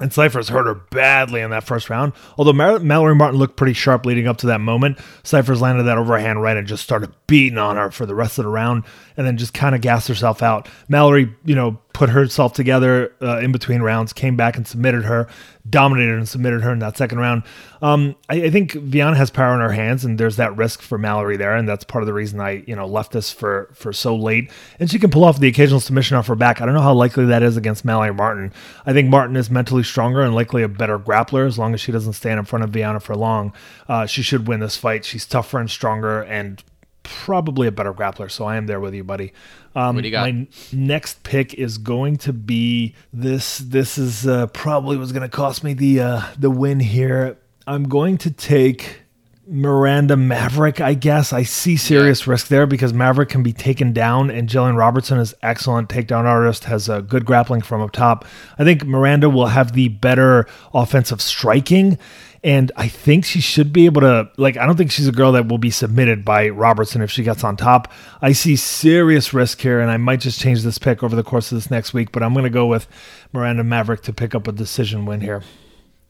[0.00, 2.12] And Cifers hurt her badly in that first round.
[2.36, 6.40] Although Mallory Martin looked pretty sharp leading up to that moment, Cifers landed that overhand
[6.40, 8.84] right and just started beating on her for the rest of the round
[9.16, 10.68] and then just kind of gassed herself out.
[10.88, 15.26] Mallory, you know, put herself together uh, in between rounds, came back and submitted her,
[15.68, 17.42] dominated and submitted her in that second round.
[17.82, 20.96] Um, I, I think Viana has power in her hands, and there's that risk for
[20.96, 23.92] Mallory there, and that's part of the reason I, you know, left this for for
[23.92, 24.48] so late.
[24.78, 26.60] And she can pull off the occasional submission off her back.
[26.60, 28.52] I don't know how likely that is against Mallory Martin.
[28.86, 31.90] I think Martin is mentally stronger and likely a better grappler as long as she
[31.90, 33.52] doesn't stand in front of Viana for long.
[33.88, 35.04] Uh, she should win this fight.
[35.04, 36.62] She's tougher and stronger and
[37.02, 38.30] probably a better grappler.
[38.30, 39.32] So I am there with you, buddy.
[39.78, 40.32] Um, What do you got?
[40.32, 43.58] My next pick is going to be this.
[43.58, 47.38] This is uh, probably was going to cost me the uh, the win here.
[47.64, 49.02] I'm going to take
[49.46, 50.80] Miranda Maverick.
[50.80, 54.76] I guess I see serious risk there because Maverick can be taken down, and Jillian
[54.76, 58.24] Robertson is excellent takedown artist, has a good grappling from up top.
[58.58, 61.98] I think Miranda will have the better offensive striking.
[62.44, 65.32] And I think she should be able to, like, I don't think she's a girl
[65.32, 67.92] that will be submitted by Robertson if she gets on top.
[68.22, 71.50] I see serious risk here, and I might just change this pick over the course
[71.50, 72.86] of this next week, but I'm going to go with
[73.32, 75.42] Miranda Maverick to pick up a decision win here.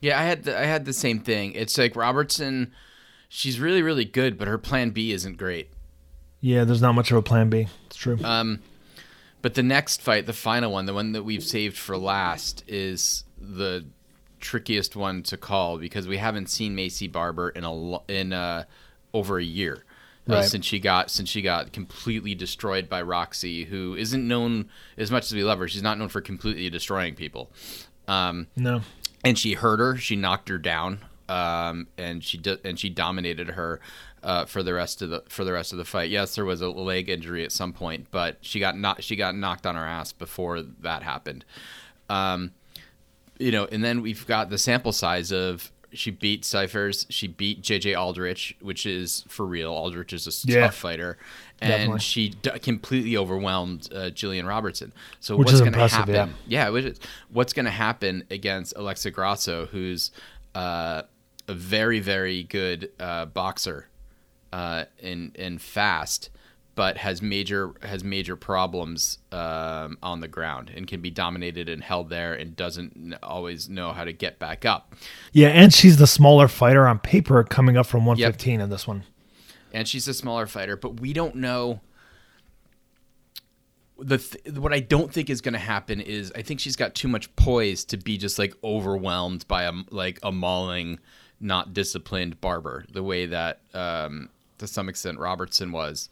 [0.01, 1.53] Yeah, I had the, I had the same thing.
[1.53, 2.73] It's like Robertson,
[3.27, 5.71] she's really really good, but her plan B isn't great.
[6.41, 7.67] Yeah, there's not much of a plan B.
[7.87, 8.17] It's true.
[8.23, 8.61] Um,
[9.41, 13.25] but the next fight, the final one, the one that we've saved for last, is
[13.37, 13.85] the
[14.39, 18.63] trickiest one to call because we haven't seen Maycee Barber in a in uh,
[19.13, 19.83] over a year.
[20.27, 25.09] Uh, since she got since she got completely destroyed by Roxy, who isn't known as
[25.09, 25.67] much as we love her.
[25.67, 27.49] She's not known for completely destroying people.
[28.07, 28.81] Um, no.
[29.23, 29.97] and she hurt her.
[29.97, 33.81] She knocked her down, um, and she do- and she dominated her
[34.21, 36.11] uh, for the rest of the for the rest of the fight.
[36.11, 39.35] Yes, there was a leg injury at some point, but she got not she got
[39.35, 41.43] knocked on her ass before that happened.
[42.07, 42.51] Um,
[43.39, 47.63] you know, and then we've got the sample size of she beat Cifers, she beat
[47.63, 49.71] JJ Aldrich, which is for real.
[49.71, 50.65] Aldrich is a Yeah.
[50.65, 51.17] tough fighter,
[51.61, 51.99] and Definitely.
[52.01, 54.93] she d- completely overwhelmed uh, Jillian Robertson.
[55.19, 56.13] So Which what's going to happen?
[56.13, 56.27] yeah.
[56.47, 60.11] Yeah, which is, what's going to happen against Alexa Grasso, who's
[60.53, 61.01] uh,
[61.47, 63.87] a very, very good uh, boxer
[64.53, 66.29] uh, and and fast,
[66.79, 71.83] but has major has major problems um, on the ground and can be dominated and
[71.83, 74.95] held there and doesn't always know how to get back up.
[75.33, 79.03] Yeah, and she's the smaller fighter on paper coming up from 115 in this one.
[79.73, 81.81] and she's a smaller fighter, but we don't know.
[83.97, 86.95] The th- what I don't think is going to happen is I think she's got
[86.95, 90.99] too much poise to be just like overwhelmed by a like a mauling,
[91.41, 96.07] not disciplined barber the way that um, to some extent Robertson was.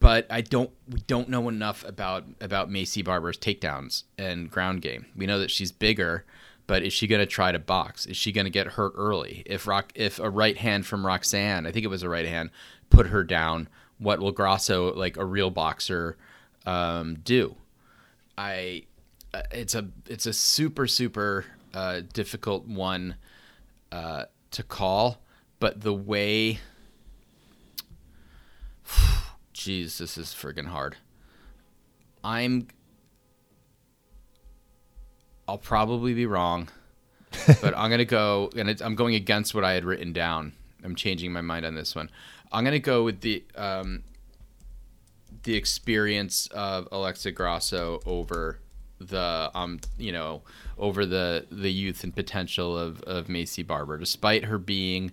[0.00, 5.06] But I don't we don't know enough about about Maycee Barber's takedowns and ground game.
[5.14, 6.24] We know that she's bigger,
[6.66, 8.06] but is she going to try to box?
[8.06, 9.42] Is she going to get hurt early?
[9.44, 12.50] If rock if a right hand from Roxanne, I think it was a right hand,
[12.88, 16.16] put her down, what will Grasso like a real boxer
[16.66, 17.56] um, do?
[18.38, 18.84] I
[19.34, 21.44] uh, it's a it's a super super
[21.74, 23.16] uh, difficult one
[23.92, 25.20] uh, to call,
[25.58, 26.58] but the way
[29.60, 30.96] Jeez, this is friggin' hard.
[32.24, 32.68] I'm.
[35.46, 36.70] I'll probably be wrong,
[37.60, 40.54] but I'm gonna go, and I'm going against what I had written down.
[40.82, 42.10] I'm changing my mind on this one.
[42.50, 44.04] I'm gonna go with the um,
[45.42, 48.60] the experience of Alexa Grasso over
[48.98, 50.40] the um you know
[50.78, 53.98] over the the youth and potential of of Maycee Barber.
[53.98, 55.12] Despite her being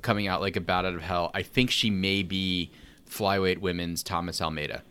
[0.00, 2.72] coming out like a bat out of hell, I think she may be
[3.12, 4.82] flyweight women's Thomas Almeida,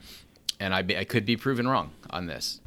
[0.59, 2.61] and I I could be proven wrong on this.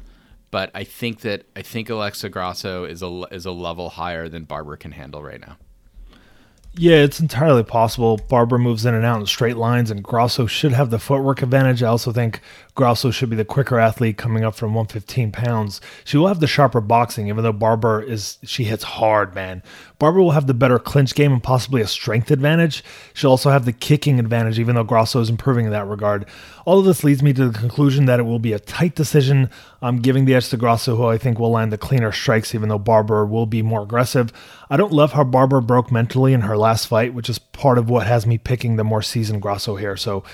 [0.51, 4.43] But I think that I think Alexa Grasso is a is a level higher than
[4.43, 5.57] Barber can handle right now.
[6.77, 8.17] Yeah, it's entirely possible.
[8.17, 11.81] Barber moves in and out in straight lines, and Grasso should have the footwork advantage.
[11.81, 12.41] I also think
[12.75, 15.79] Grasso should be the quicker athlete coming up from 115 pounds.
[16.03, 19.63] She will have the sharper boxing, even though Barber is she hits hard, man.
[19.97, 22.83] Barber will have the better clinch game and possibly a strength advantage.
[23.13, 26.25] She'll also have the kicking advantage, even though Grasso is improving in that regard.
[26.65, 29.49] All of this leads me to the conclusion that it will be a tight decision.
[29.81, 32.67] I'm giving the edge to Grasso, who I think will land the cleaner strikes, even
[32.67, 34.33] though Barber will be more aggressive.
[34.69, 37.89] I don't love how Barber broke mentally in her last fight, which is part of
[37.89, 39.95] what has me picking the more seasoned Grasso here.
[39.95, 40.25] So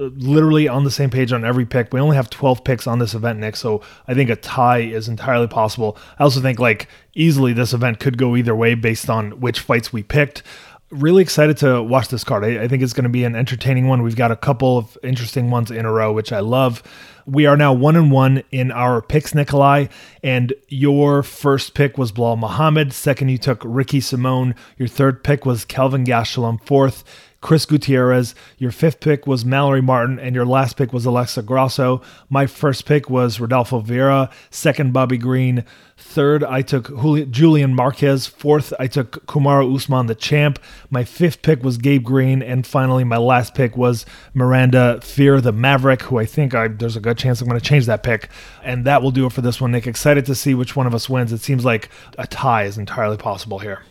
[0.00, 1.92] literally on the same page on every pick.
[1.92, 3.56] We only have 12 picks on this event, Nick.
[3.56, 5.98] So I think a tie is entirely possible.
[6.18, 9.92] I also think like easily this event could go either way based on which fights
[9.92, 10.42] we picked.
[10.90, 12.44] Really excited to watch this card.
[12.44, 14.02] I, I think it's going to be an entertaining one.
[14.02, 16.82] We've got a couple of interesting ones in a row, which I love.
[17.26, 19.86] We are now one and one in our picks, Nikolai.
[20.24, 22.92] And your first pick was Belal Muhammad.
[22.92, 24.56] Second, you took Ricky Simón.
[24.78, 26.60] Your third pick was Kelvin Gastelum.
[26.64, 27.04] Fourth,
[27.40, 28.34] Chris Gutierrez.
[28.58, 32.02] Your fifth pick was Mallory Martin, and your last pick was Alexa Grasso.
[32.28, 35.64] My first pick was Rodolfo Vieira, Second, Bobby Green.
[35.96, 36.88] Third, I took
[37.30, 38.26] Julian Marquez.
[38.26, 40.58] Fourth, I took Kamaru Usman, the champ.
[40.90, 45.52] My fifth pick was Gabe Green, and finally, my last pick was Miranda Fear, the
[45.52, 48.28] Maverick, who I think I, there's a good chance I'm going to change that pick.
[48.62, 49.86] And that will do it for this one, Nick.
[49.86, 51.32] Excited to see which one of us wins.
[51.32, 53.82] It seems like a tie is entirely possible here.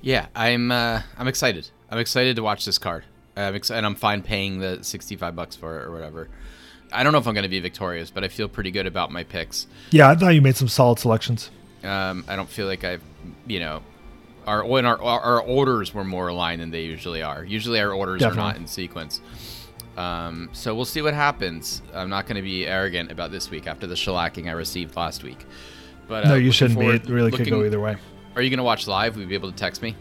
[0.00, 0.70] Yeah, I'm.
[0.70, 1.70] Uh, I'm excited.
[1.94, 3.04] I'm excited to watch this card.
[3.36, 6.28] I'm ex- and I'm fine paying the 65 bucks for it or whatever.
[6.92, 9.12] I don't know if I'm going to be victorious, but I feel pretty good about
[9.12, 9.68] my picks.
[9.92, 11.52] Yeah, I thought you made some solid selections.
[11.84, 13.02] Um, I don't feel like I've,
[13.46, 13.80] you know,
[14.44, 17.44] our when our our orders were more aligned than they usually are.
[17.44, 18.42] Usually our orders Definitely.
[18.42, 19.20] are not in sequence.
[19.96, 21.80] Um, so we'll see what happens.
[21.94, 25.22] I'm not going to be arrogant about this week after the shellacking I received last
[25.22, 25.46] week.
[26.08, 27.08] But uh, no, you shouldn't forward, be.
[27.08, 27.98] It really looking, could go either way.
[28.34, 29.14] Are you going to watch live?
[29.14, 29.94] Will you be able to text me?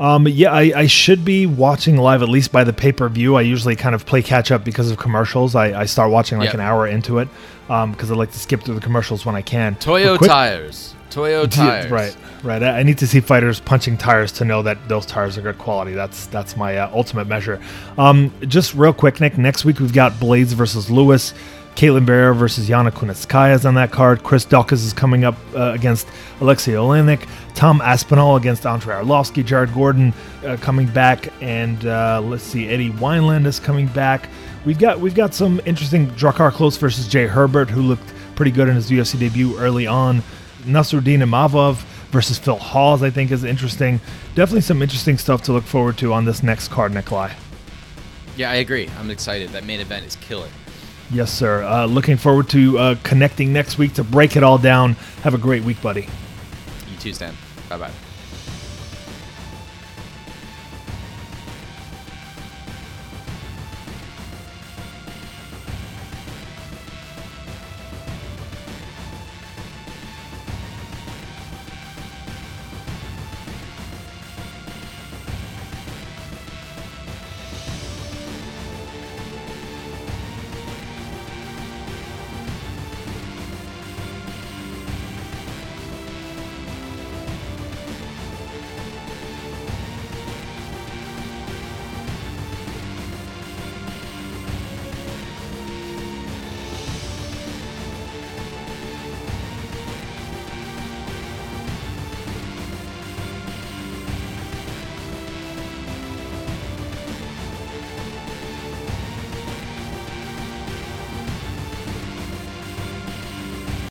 [0.00, 3.36] Um, yeah, I, I, should be watching live at least by the pay per view.
[3.36, 5.54] I usually kind of play catch up because of commercials.
[5.54, 6.54] I, I start watching like yep.
[6.54, 7.28] an hour into it
[7.66, 9.74] because um, I like to skip through the commercials when I can.
[9.74, 10.94] Toyo quick, tires.
[11.10, 11.90] Toyo tires.
[11.90, 12.62] Right, right.
[12.62, 15.92] I need to see fighters punching tires to know that those tires are good quality.
[15.92, 17.60] That's that's my uh, ultimate measure.
[17.98, 19.36] Um, just real quick, Nick.
[19.36, 21.34] Next week we've got Blaydes versus Lewis.
[21.80, 24.22] Ketlen Vieira versus Yana Kunitskaya is on that card.
[24.22, 26.06] Chris Daukaus is coming up uh, against
[26.42, 27.26] Alexei Oleinik.
[27.54, 29.42] Tom Aspinall against Andrei Arlovsky.
[29.42, 30.12] Jared Gordon
[30.44, 34.28] uh, coming back, and uh, let's see, Eddie Wineland is coming back.
[34.66, 38.68] We've got we've got some interesting Drakkar Klose versus Jai Herbert, who looked pretty good
[38.68, 40.22] in his UFC debut early on.
[40.64, 41.76] Nassourdine Imavov
[42.10, 44.02] versus Phil Hawes, I think, is interesting.
[44.34, 47.32] Definitely some interesting stuff to look forward to on this next card, Nikolai.
[48.36, 48.90] Yeah, I agree.
[48.98, 49.48] I'm excited.
[49.52, 50.48] That main event is killer.
[51.12, 51.64] Yes, sir.
[51.64, 54.92] Uh, looking forward to uh, connecting next week to break it all down.
[55.22, 56.08] Have a great week, buddy.
[56.88, 57.34] You too, Stan.
[57.68, 57.90] Bye bye.